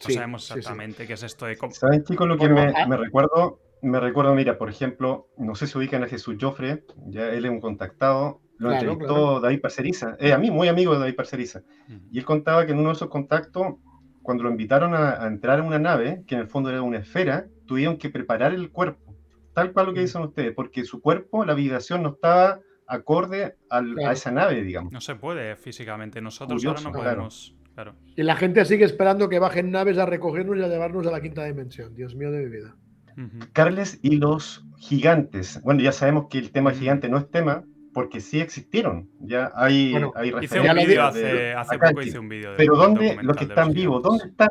[0.05, 1.57] No sabemos exactamente qué es esto de...
[1.71, 3.61] ¿Saben, chicos, lo que me, me recuerdo?
[3.83, 7.51] Me recuerdo, mira, por ejemplo, no sé si ubican a Jesús Joffre, ya él es
[7.51, 11.63] un contactado, lo entrevistó David Parceriza, es a mí muy amigo de David Parceriza,
[12.11, 13.75] y él contaba que en uno de esos contactos,
[14.23, 17.47] cuando lo invitaron a, entrar en una nave, que en el fondo era una esfera,
[17.67, 19.17] tuvieron que preparar el cuerpo,
[19.53, 24.13] tal cual lo que dicen ustedes, porque su cuerpo, la vibración no estaba acorde a
[24.13, 24.93] esa nave, digamos.
[24.93, 27.57] No se puede físicamente, nosotros ahora no podemos...
[27.75, 27.95] Claro.
[28.17, 31.23] Y la gente sigue esperando que bajen naves a recogernos y a llevarnos a la
[31.23, 31.95] quinta dimensión.
[31.95, 32.77] Dios mío de mi vida.
[33.53, 35.61] Carles y los gigantes.
[35.63, 39.11] Bueno, ya sabemos que el tema gigante no es tema, porque sí existieron.
[39.21, 40.99] Ya hay, hay referencias.
[40.99, 42.55] Hace, hace poco hice un vídeo.
[42.57, 44.03] Pero ¿dónde los que están vivos?
[44.03, 44.49] ¿Dónde están?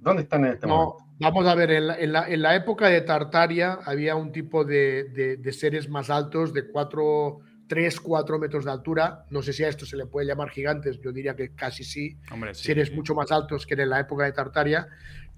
[0.00, 1.04] ¿Dónde están en este momento?
[1.20, 6.54] Vamos a ver, en la, época de Tartaria había un tipo de, seres más altos,
[6.54, 9.26] de 4, 3, 4 metros de altura.
[9.28, 12.16] No sé si a esto se le puede llamar gigantes, yo diría que casi sí.
[12.52, 14.88] seres mucho más altos que en la época de Tartaria.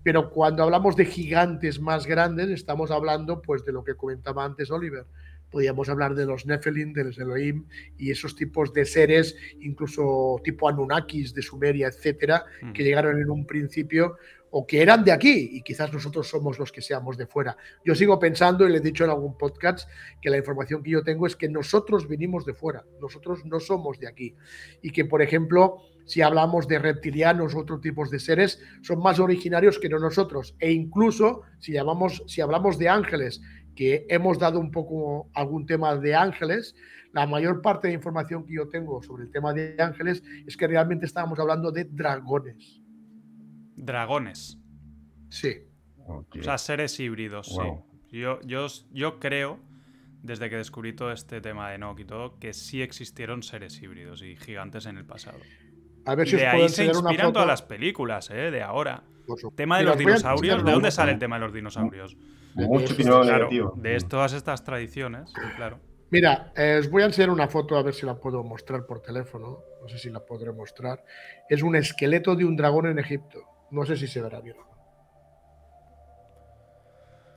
[0.03, 4.71] Pero cuando hablamos de gigantes más grandes, estamos hablando pues de lo que comentaba antes
[4.71, 5.07] Oliver,
[5.51, 7.67] podíamos hablar de los Nephilim, de los Elohim
[7.99, 12.45] y esos tipos de seres, incluso tipo Anunnakis de Sumeria, etcétera,
[12.75, 14.17] que llegaron en un principio
[14.55, 17.57] o que eran de aquí y quizás nosotros somos los que seamos de fuera.
[17.85, 19.89] Yo sigo pensando, y le he dicho en algún podcast,
[20.21, 23.99] que la información que yo tengo es que nosotros vinimos de fuera, nosotros no somos
[23.99, 24.37] de aquí.
[24.83, 29.19] Y que, por ejemplo, si hablamos de reptilianos u otros tipos de seres, son más
[29.19, 30.55] originarios que no nosotros.
[30.59, 33.41] E incluso si, llamamos, si hablamos de ángeles,
[33.75, 36.75] que hemos dado un poco algún tema de ángeles,
[37.13, 40.67] la mayor parte de información que yo tengo sobre el tema de ángeles es que
[40.67, 42.82] realmente estábamos hablando de dragones.
[43.77, 44.59] Dragones.
[45.31, 45.65] Sí.
[46.07, 48.19] O sea, seres híbridos, sí.
[48.19, 49.59] Yo, yo, yo creo,
[50.23, 54.23] desde que descubrí todo este tema de Nock y todo, que sí existieron seres híbridos
[54.23, 55.39] y gigantes en el pasado.
[56.05, 58.51] A ver si de ahí se inspiran todas las películas, ¿eh?
[58.51, 59.05] De ahora.
[59.55, 60.65] Tema de los dinosaurios.
[60.65, 62.17] ¿De dónde sale el tema de los dinosaurios?
[62.55, 62.95] De mucho
[63.77, 65.81] De todas estas tradiciones, claro.
[66.11, 69.01] Mira, eh, os voy a enseñar una foto a ver si la puedo mostrar por
[69.01, 69.61] teléfono.
[69.81, 71.03] No sé si la podré mostrar.
[71.49, 73.39] Es un esqueleto de un dragón en Egipto.
[73.73, 74.57] No sé si se verá bien.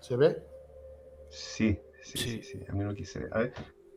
[0.01, 0.38] ¿Se ve?
[1.29, 3.21] Sí, sí, sí, A mí no quise.
[3.31, 3.53] A ver.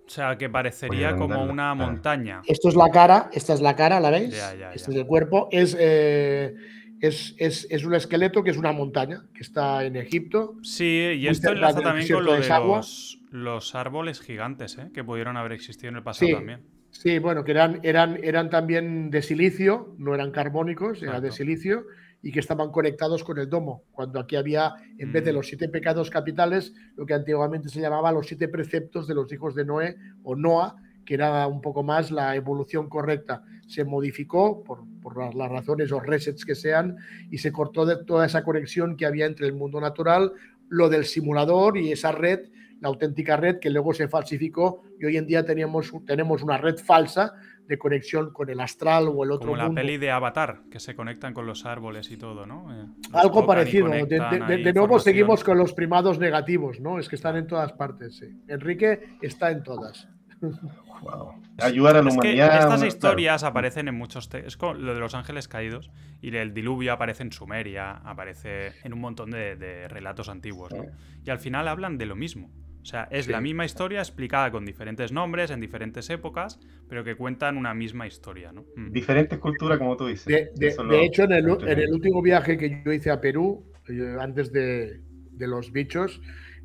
[0.06, 2.40] O sea, que parecería como una montaña.
[2.46, 4.34] Esto es la cara, esta es la cara, ¿la veis?
[4.72, 5.48] Este es el cuerpo.
[5.50, 6.54] Eh,
[7.00, 10.54] es, es, un esqueleto que es una montaña, que está en Egipto.
[10.62, 14.90] Sí, y esto enlaza también con lo de los, los, árboles gigantes, ¿eh?
[14.94, 16.62] que pudieron haber existido en el pasado también.
[16.90, 21.84] Sí, bueno, que eran, eran, eran también de silicio, no eran carbónicos, eran de silicio
[22.22, 25.36] y que estaban conectados con el domo, cuando aquí había, en vez de mm.
[25.36, 29.54] los siete pecados capitales, lo que antiguamente se llamaba los siete preceptos de los hijos
[29.54, 33.42] de Noé o Noah, que era un poco más la evolución correcta.
[33.66, 36.96] Se modificó por, por las razones o resets que sean
[37.30, 40.32] y se cortó de toda esa conexión que había entre el mundo natural,
[40.68, 42.50] lo del simulador y esa red,
[42.80, 46.76] la auténtica red que luego se falsificó y hoy en día teníamos, tenemos una red
[46.76, 47.34] falsa
[47.68, 50.96] de conexión con el astral o el otro Como la peli de Avatar, que se
[50.96, 52.74] conectan con los árboles y todo, ¿no?
[52.74, 53.88] Eh, Algo parecido.
[53.90, 56.98] De, nuevo seguimos con los primados negativos, ¿no?
[56.98, 58.42] Es que están en todas partes, sí.
[58.48, 60.08] Enrique está en todas.
[61.60, 62.60] Ayudar a la humanidad.
[62.60, 64.30] estas historias aparecen en muchos.
[64.32, 65.90] Es como lo de los ángeles caídos
[66.22, 70.86] y el diluvio aparece en Sumeria, aparece en un montón de, relatos antiguos, ¿no?
[71.24, 72.50] Y al final hablan de lo mismo.
[72.82, 76.58] O sea, es la misma historia explicada con diferentes nombres en diferentes épocas,
[76.88, 78.64] pero que cuentan una misma historia, ¿no?
[78.76, 78.92] Mm.
[78.92, 80.26] Diferentes culturas, como tú dices.
[80.54, 85.00] De, hecho, en el, último viaje que yo hice a Perú, eh, antes de,
[85.38, 86.20] los bichos,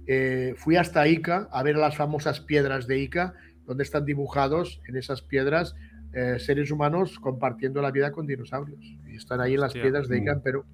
[0.07, 3.34] eh, fui hasta Ica a ver las famosas piedras de Ica,
[3.66, 5.76] donde están dibujados en esas piedras
[6.14, 8.80] eh, seres humanos compartiendo la vida con dinosaurios.
[9.07, 10.66] Y están ahí en las piedras de Ica en Perú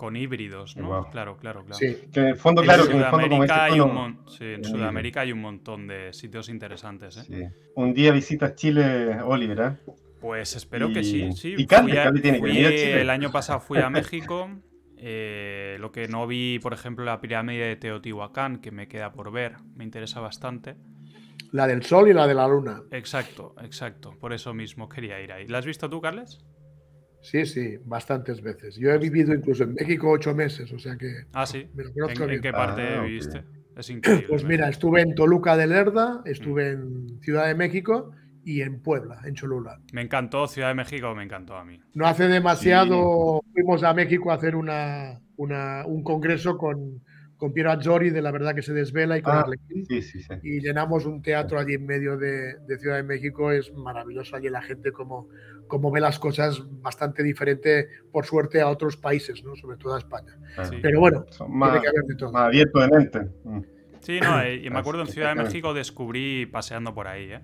[0.00, 1.10] con híbridos, ¿no?
[1.10, 1.74] Claro, claro, claro.
[1.74, 5.86] Sí, que en el fondo, claro, en, Sudamérica, hay un en Sudamérica hay un montón
[5.86, 7.18] de sitios interesantes.
[7.18, 7.24] ¿eh?
[7.26, 7.70] Sí.
[7.74, 9.92] Un día visitas Chile, Oliver, ¿eh?
[10.18, 11.30] Pues espero que sí.
[11.32, 11.54] sí.
[11.54, 11.92] Y Cali,
[12.22, 13.02] tiene que Chile.
[13.02, 14.48] El año pasado fui a México.
[14.96, 19.30] Eh, lo que no vi, por ejemplo, la pirámide de Teotihuacán, que me queda por
[19.30, 20.76] ver, me interesa bastante.
[21.52, 22.84] La del Sol y la de la Luna.
[22.90, 24.16] Exacto, exacto.
[24.18, 25.46] Por eso mismo quería ir ahí.
[25.46, 26.38] ¿La has visto tú, Carles?
[27.22, 28.76] Sí, sí, bastantes veces.
[28.76, 31.24] Yo he vivido incluso en México ocho meses, o sea que.
[31.32, 31.68] Ah, sí.
[31.76, 33.44] ¿En, qué parte ah, viviste?
[33.76, 34.26] Es increíble.
[34.28, 38.12] Pues mira, estuve en Toluca de Lerda, estuve en Ciudad de México
[38.44, 39.80] y en Puebla, en Cholula.
[39.92, 41.80] Me encantó Ciudad de México, me encantó a mí.
[41.94, 47.02] No hace demasiado fuimos a México a hacer una, un congreso con,
[47.40, 49.86] con Piero Azzori de La Verdad que se desvela y con ah, Arlequín.
[50.42, 53.50] Y llenamos un teatro allí en medio de, Ciudad de México.
[53.50, 55.26] Es maravilloso allí la gente como,
[55.66, 59.56] como ve las cosas bastante diferente, por suerte, a otros países, ¿no?
[59.56, 60.38] sobre todo a España.
[60.82, 62.30] Pero bueno, tiene que haber de todo.
[62.30, 63.20] Más abierto de mente.
[63.44, 63.60] Mm.
[64.00, 67.40] Sí, no, y me acuerdo en Ciudad de México descubrí, paseando por ahí, ¿eh?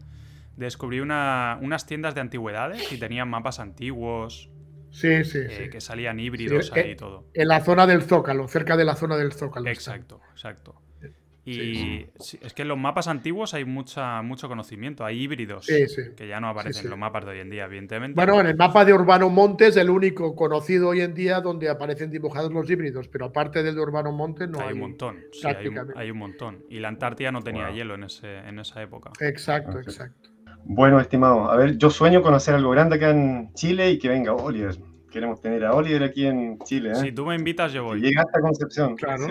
[0.57, 4.51] descubrí una, unas tiendas de antigüedades y tenían mapas antiguos,
[4.97, 7.27] Sí, sí, eh, Que salían híbridos ahí y eh, todo.
[7.35, 9.69] En la zona del Zócalo, cerca de la zona del Zócalo.
[9.69, 10.81] Exacto, exacto.
[11.45, 12.07] Y
[12.43, 16.49] es que en los mapas antiguos hay mucha, mucho conocimiento, hay híbridos que ya no
[16.49, 18.17] aparecen en los mapas de hoy en día, evidentemente.
[18.17, 22.11] Bueno, en el mapa de Urbano Montes, el único conocido hoy en día donde aparecen
[22.11, 24.69] dibujados los híbridos, pero aparte del de Urbano Montes no hay.
[24.69, 25.25] Hay un montón,
[25.95, 26.65] hay un, montón.
[26.69, 29.13] Y la Antártida no tenía hielo en, ese, en esa época.
[29.21, 30.31] Exacto, exacto.
[30.69, 34.35] Bueno, estimado, a ver, yo sueño conocer algo grande acá en Chile y que venga
[34.35, 34.77] Oliver.
[35.11, 36.91] Queremos tener a Oliver aquí en Chile.
[36.91, 36.97] ¿eh?
[36.97, 38.01] Si tú me invitas, yo voy.
[38.01, 38.97] llega hasta Concepción.
[38.97, 39.27] Claro.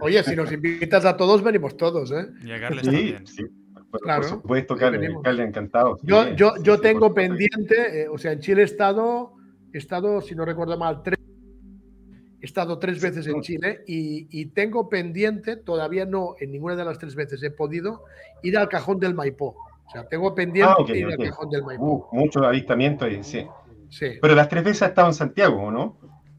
[0.00, 2.26] Oye, si nos invitas a todos, venimos todos, ¿eh?
[2.42, 3.26] Llegarles sí, también.
[3.26, 3.44] Sí.
[4.02, 5.98] claro, por supuesto, encantado.
[6.02, 9.34] Yo, yo, yo tengo pendiente, eh, o sea, en Chile he estado,
[9.72, 11.18] he estado, si no recuerdo mal, tres
[12.44, 16.98] He estado tres veces en Chile y, tengo pendiente, todavía no, en ninguna de las
[16.98, 18.02] tres veces he podido
[18.42, 19.56] ir al cajón del Maipó.
[19.86, 22.08] O sea, tengo pendiente ah, ir al cajón del Maipó.
[22.10, 23.46] Uh, mucho avistamiento ahí, sí.
[23.90, 24.18] sí.
[24.20, 25.98] Pero las tres veces ha estado en Santiago, ¿no?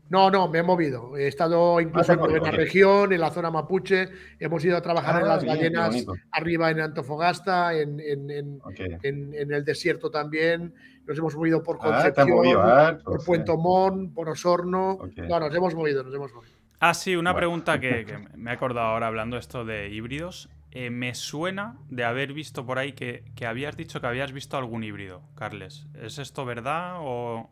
[0.09, 1.17] No, no, me he movido.
[1.17, 4.09] He estado incluso ah, en la región, en la zona mapuche.
[4.39, 10.73] Hemos ido a trabajar en ah, las ballenas arriba en Antofagasta, en, el desierto también.
[11.07, 14.99] Nos hemos movido por ah, Concepción, por Puente Montt, por Osorno.
[15.27, 16.53] No, nos hemos movido, nos hemos movido.
[16.79, 20.49] Ah, sí, una pregunta que, me he acordado ahora hablando esto de híbridos.
[20.77, 24.57] Eh, me suena de haber visto por ahí que, que habías dicho que habías visto
[24.57, 25.87] algún híbrido, Carles.
[25.93, 27.49] ¿Es esto verdad o.?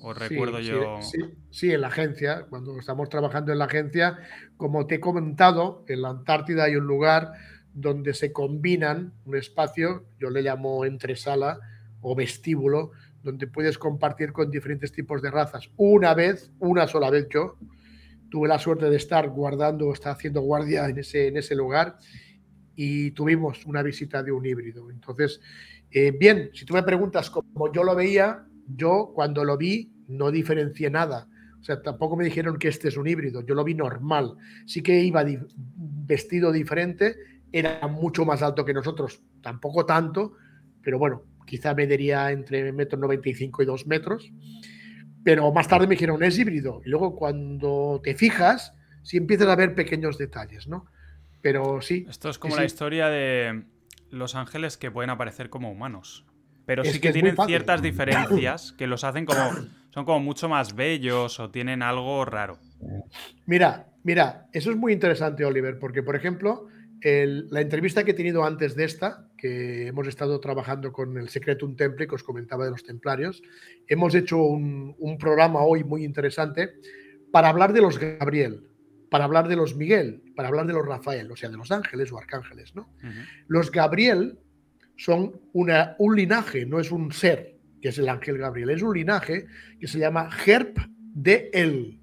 [0.00, 0.98] ¿O recuerdo yo?
[1.50, 4.18] Sí, en la agencia, cuando estamos trabajando en la agencia,
[4.56, 7.32] como te he comentado, en la Antártida hay un lugar
[7.74, 11.60] donde se combinan un espacio, yo le llamo entresala
[12.00, 12.90] o vestíbulo,
[13.22, 15.70] donde puedes compartir con diferentes tipos de razas.
[15.76, 17.56] Una vez, una sola vez yo,
[18.30, 21.98] tuve la suerte de estar guardando, estar haciendo guardia en ese, en ese lugar
[22.80, 24.88] y tuvimos una visita de un híbrido.
[24.88, 25.40] Entonces,
[25.90, 30.30] eh, bien, si tú me preguntas cómo yo lo veía, yo cuando lo vi no
[30.30, 31.26] diferencié nada.
[31.60, 34.36] O sea, tampoco me dijeron que este es un híbrido, yo lo vi normal.
[34.64, 35.24] Sí que iba
[35.56, 37.16] vestido diferente,
[37.50, 40.34] era mucho más alto que nosotros, tampoco tanto,
[40.80, 44.32] pero bueno, quizá mediría entre metro 95 y 2 metros.
[45.24, 46.80] Pero más tarde me dijeron, es híbrido.
[46.84, 48.72] Y luego cuando te fijas,
[49.02, 50.86] sí empiezas a ver pequeños detalles, ¿no?
[51.40, 52.06] Pero sí.
[52.08, 53.62] Esto es como la historia de
[54.10, 56.24] los ángeles que pueden aparecer como humanos.
[56.66, 59.40] Pero sí que, tienen ciertas diferencias que los hacen como.
[59.90, 62.58] Son como mucho más bellos o tienen algo raro.
[63.46, 66.68] Mira, mira, eso es muy interesante, Oliver, porque, por ejemplo,
[67.02, 71.76] la entrevista que he tenido antes de esta, que hemos estado trabajando con el Secretum
[71.76, 73.42] Temple, que os comentaba de los templarios,
[73.86, 76.70] hemos hecho un, programa hoy muy interesante
[77.30, 78.68] para hablar de los Gabriel,
[79.10, 82.12] para hablar de los Miguel, para hablar de los Rafael, o sea, de los ángeles
[82.12, 82.88] o arcángeles, ¿no?
[83.46, 84.38] Los Gabriel
[84.96, 88.94] son una, un linaje, no es un ser, que es el ángel Gabriel, es un
[88.94, 89.46] linaje
[89.80, 90.78] que se llama Herp
[91.14, 92.00] de él.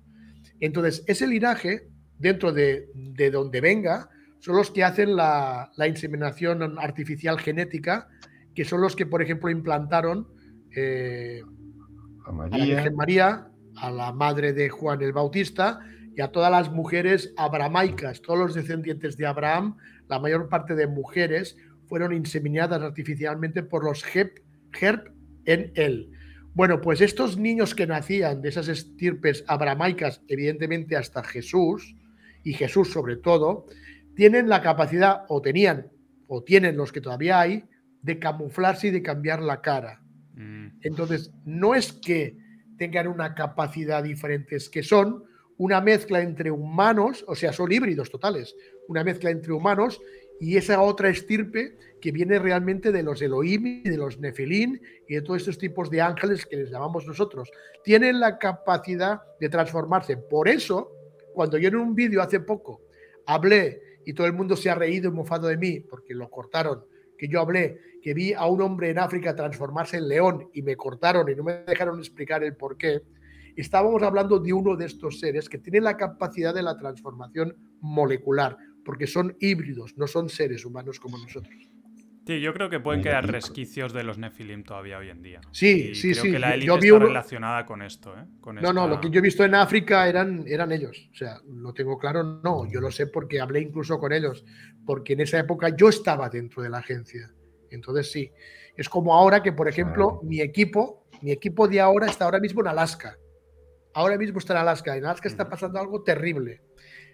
[0.59, 2.89] Entonces, ese linaje, dentro de,
[3.31, 8.07] donde venga, son los que hacen la, inseminación artificial genética,
[8.55, 10.27] que son los que, por ejemplo, implantaron
[10.75, 11.41] eh,
[12.25, 12.57] a, María.
[12.57, 15.81] la Virgen María, a la madre de Juan el Bautista
[16.15, 20.87] y a todas las mujeres abramaicas, todos los descendientes de Abraham, la mayor parte de
[20.87, 21.57] mujeres,
[21.87, 24.39] fueron inseminadas artificialmente por los HERP,
[25.45, 26.11] en él.
[26.53, 31.95] Bueno, pues estos niños que nacían de esas estirpes abramaicas, evidentemente hasta Jesús,
[32.43, 33.67] y Jesús sobre todo,
[34.15, 35.87] tienen la capacidad, o tenían,
[36.27, 37.63] o tienen los que todavía hay,
[38.01, 40.01] de camuflarse y de cambiar la cara.
[40.35, 40.67] Mm.
[40.81, 42.37] Entonces, no es que
[42.77, 45.23] tengan una capacidad diferente, es que son
[45.57, 48.55] una mezcla entre humanos, o sea, son híbridos totales,
[48.87, 50.01] una mezcla entre humanos
[50.39, 55.15] y esa otra estirpe que viene realmente de los Elohim y de los Nefilim y
[55.15, 57.49] de todos estos tipos de ángeles que les llamamos nosotros.
[57.83, 60.17] Tienen la capacidad de transformarse.
[60.17, 60.91] Por eso,
[61.33, 62.81] cuando yo en un vídeo hace poco
[63.25, 66.85] hablé y todo el mundo se ha reído y mofado de mí porque lo cortaron,
[67.17, 70.75] que yo hablé, que vi a un hombre en África transformarse en león y me
[70.75, 73.01] cortaron y no me dejaron explicar el por qué,
[73.61, 78.57] estábamos hablando de uno de estos seres que tiene la capacidad de la transformación molecular
[78.85, 81.69] porque son híbridos, no son seres humanos como nosotros.
[82.25, 85.41] Sí, yo creo que pueden quedar resquicios de los Nephilim todavía hoy en día.
[85.51, 86.31] Sí, sí, creo sí.
[86.31, 88.15] que la élite está relacionada con esto.
[88.17, 88.25] ¿eh?
[88.63, 91.09] no, no, lo que yo he visto en África eran, eran ellos.
[91.11, 92.67] O sea, lo tengo claro, no.
[92.67, 94.43] Yo lo sé porque hablé incluso con ellos.
[94.87, 97.31] Porque en esa época yo estaba dentro de la agencia.
[97.69, 98.31] Entonces sí.
[98.75, 102.61] Es como ahora que, por ejemplo, mi equipo, mi equipo de ahora está ahora mismo
[102.61, 103.15] en Alaska.
[103.95, 104.97] Ahora mismo está en Alaska.
[104.97, 106.61] En Alaska está pasando algo terrible.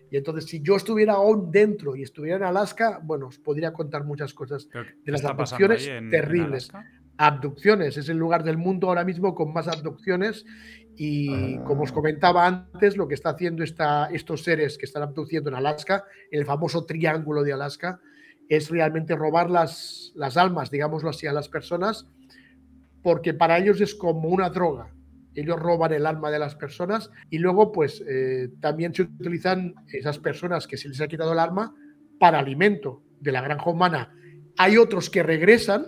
[0.09, 4.03] Y entonces, si yo estuviera aún dentro y estuviera en Alaska, bueno, os podría contar
[4.03, 6.69] muchas cosas de las abducciones terribles.
[7.17, 10.43] abducciones, es el lugar del mundo ahora mismo con más abducciones
[10.95, 15.49] y como os comentaba antes, lo que está haciendo esta, estos seres que están abduciendo
[15.51, 18.01] en Alaska, el famoso triángulo de Alaska,
[18.49, 22.07] es realmente robar las, las almas, digámoslo así, a las personas,
[23.03, 24.91] porque para ellos es como una droga
[25.35, 30.19] ellos roban el alma de las personas y luego pues eh, también se utilizan esas
[30.19, 31.73] personas que se les ha quitado el alma
[32.19, 34.13] para alimento de la granja humana.
[34.57, 35.85] Hay otros que regresan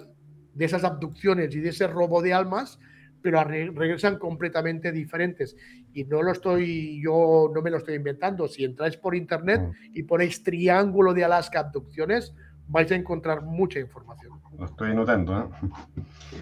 [0.53, 2.79] de esas abducciones y de ese robo de almas,
[3.21, 5.55] pero regresan completamente diferentes.
[5.93, 8.47] Y no lo estoy, yo no me lo estoy inventando.
[8.47, 9.91] Si entráis por internet mm.
[9.93, 12.33] y ponéis triángulo de Alaska abducciones,
[12.73, 14.41] vais a encontrar mucha información.
[14.57, 15.37] Lo estoy notando.
[15.37, 15.67] ¿eh?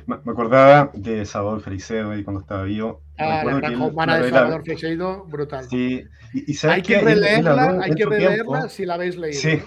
[0.07, 3.01] Me acordaba de Salvador Feliceo y cuando estaba vivo.
[3.17, 5.65] Ah, la granja humana de Salvador Feixeido, brutal.
[5.69, 6.03] Sí,
[6.33, 9.39] y, y hay que, releerla, hay que releerla si la habéis leído.
[9.39, 9.61] Sí,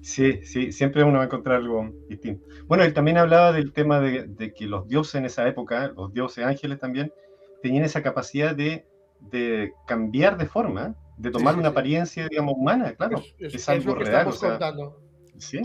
[0.00, 2.46] sí, sí, siempre uno va a encontrar algo distinto.
[2.68, 6.12] Bueno, él también hablaba del tema de, de que los dioses en esa época, los
[6.14, 7.12] dioses ángeles también,
[7.60, 8.86] tenían esa capacidad de,
[9.18, 13.20] de cambiar de forma, de tomar una apariencia, digamos, humana, claro.
[13.40, 14.28] Es, algo que real.
[14.28, 15.07] Estamos contando.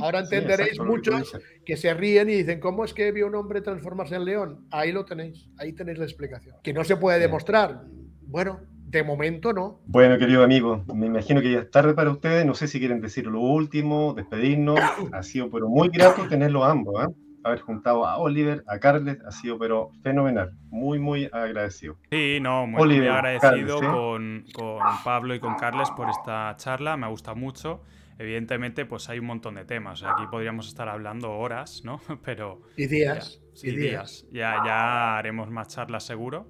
[0.01, 4.15] Ahora entenderéis muchos que se ríen y dicen, ¿cómo es que vio un hombre transformarse
[4.15, 4.67] en león?
[4.71, 6.55] Ahí lo tenéis, ahí tenéis la explicación.
[6.63, 7.83] Que no se puede demostrar.
[8.21, 9.81] Bueno, de momento no.
[9.85, 12.45] Bueno, querido amigo, me imagino que ya es tarde para ustedes.
[12.45, 14.79] No sé si quieren decir lo último, despedirnos.
[15.11, 17.13] Ha sido pero muy grato tenerlos ambos, ¿eh?
[17.43, 20.53] haber juntado a Oliver, a Carles, ha sido pero fenomenal.
[20.69, 21.97] Muy, muy agradecido.
[22.09, 26.97] Sí, no, muy, agradecido con, con, Pablo y con Carles por esta charla.
[26.97, 27.81] Me ha gustado mucho
[28.19, 30.03] evidentemente, pues hay un montón de temas.
[30.03, 32.01] aquí podríamos estar hablando horas, ¿no?
[32.25, 32.61] Pero.
[32.75, 33.41] Y días.
[33.61, 34.25] y días.
[34.31, 36.47] Ya, ya haremos más charlas seguro.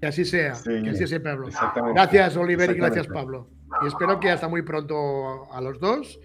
[0.00, 0.54] Que así sea.
[0.64, 1.48] que así sea, Pablo.
[1.94, 3.48] Gracias, Oliver, y gracias, Pablo.
[3.82, 6.18] Y espero que hasta muy pronto a los dos.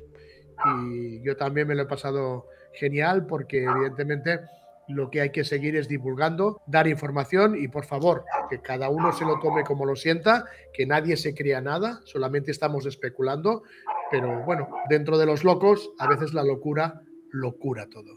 [0.65, 4.39] Y yo también me lo he pasado genial porque, evidentemente,
[4.88, 9.11] lo que hay que seguir es divulgando, dar información y por favor, que cada uno
[9.11, 13.63] se lo tome como lo sienta, que nadie se crea nada, solamente estamos especulando,
[14.12, 17.01] pero bueno, dentro de los locos, a veces la locura
[17.32, 18.14] locura todo.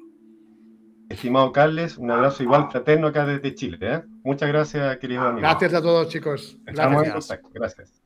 [1.08, 3.78] Estimado Carles, un abrazo igual fraterno acá desde Chile.
[3.80, 4.02] ¿eh?
[4.22, 5.40] Muchas gracias, querido amigo.
[5.40, 6.56] Gracias a todos, chicos.
[6.66, 7.50] Estamos en contacto.
[7.52, 8.00] Gracias.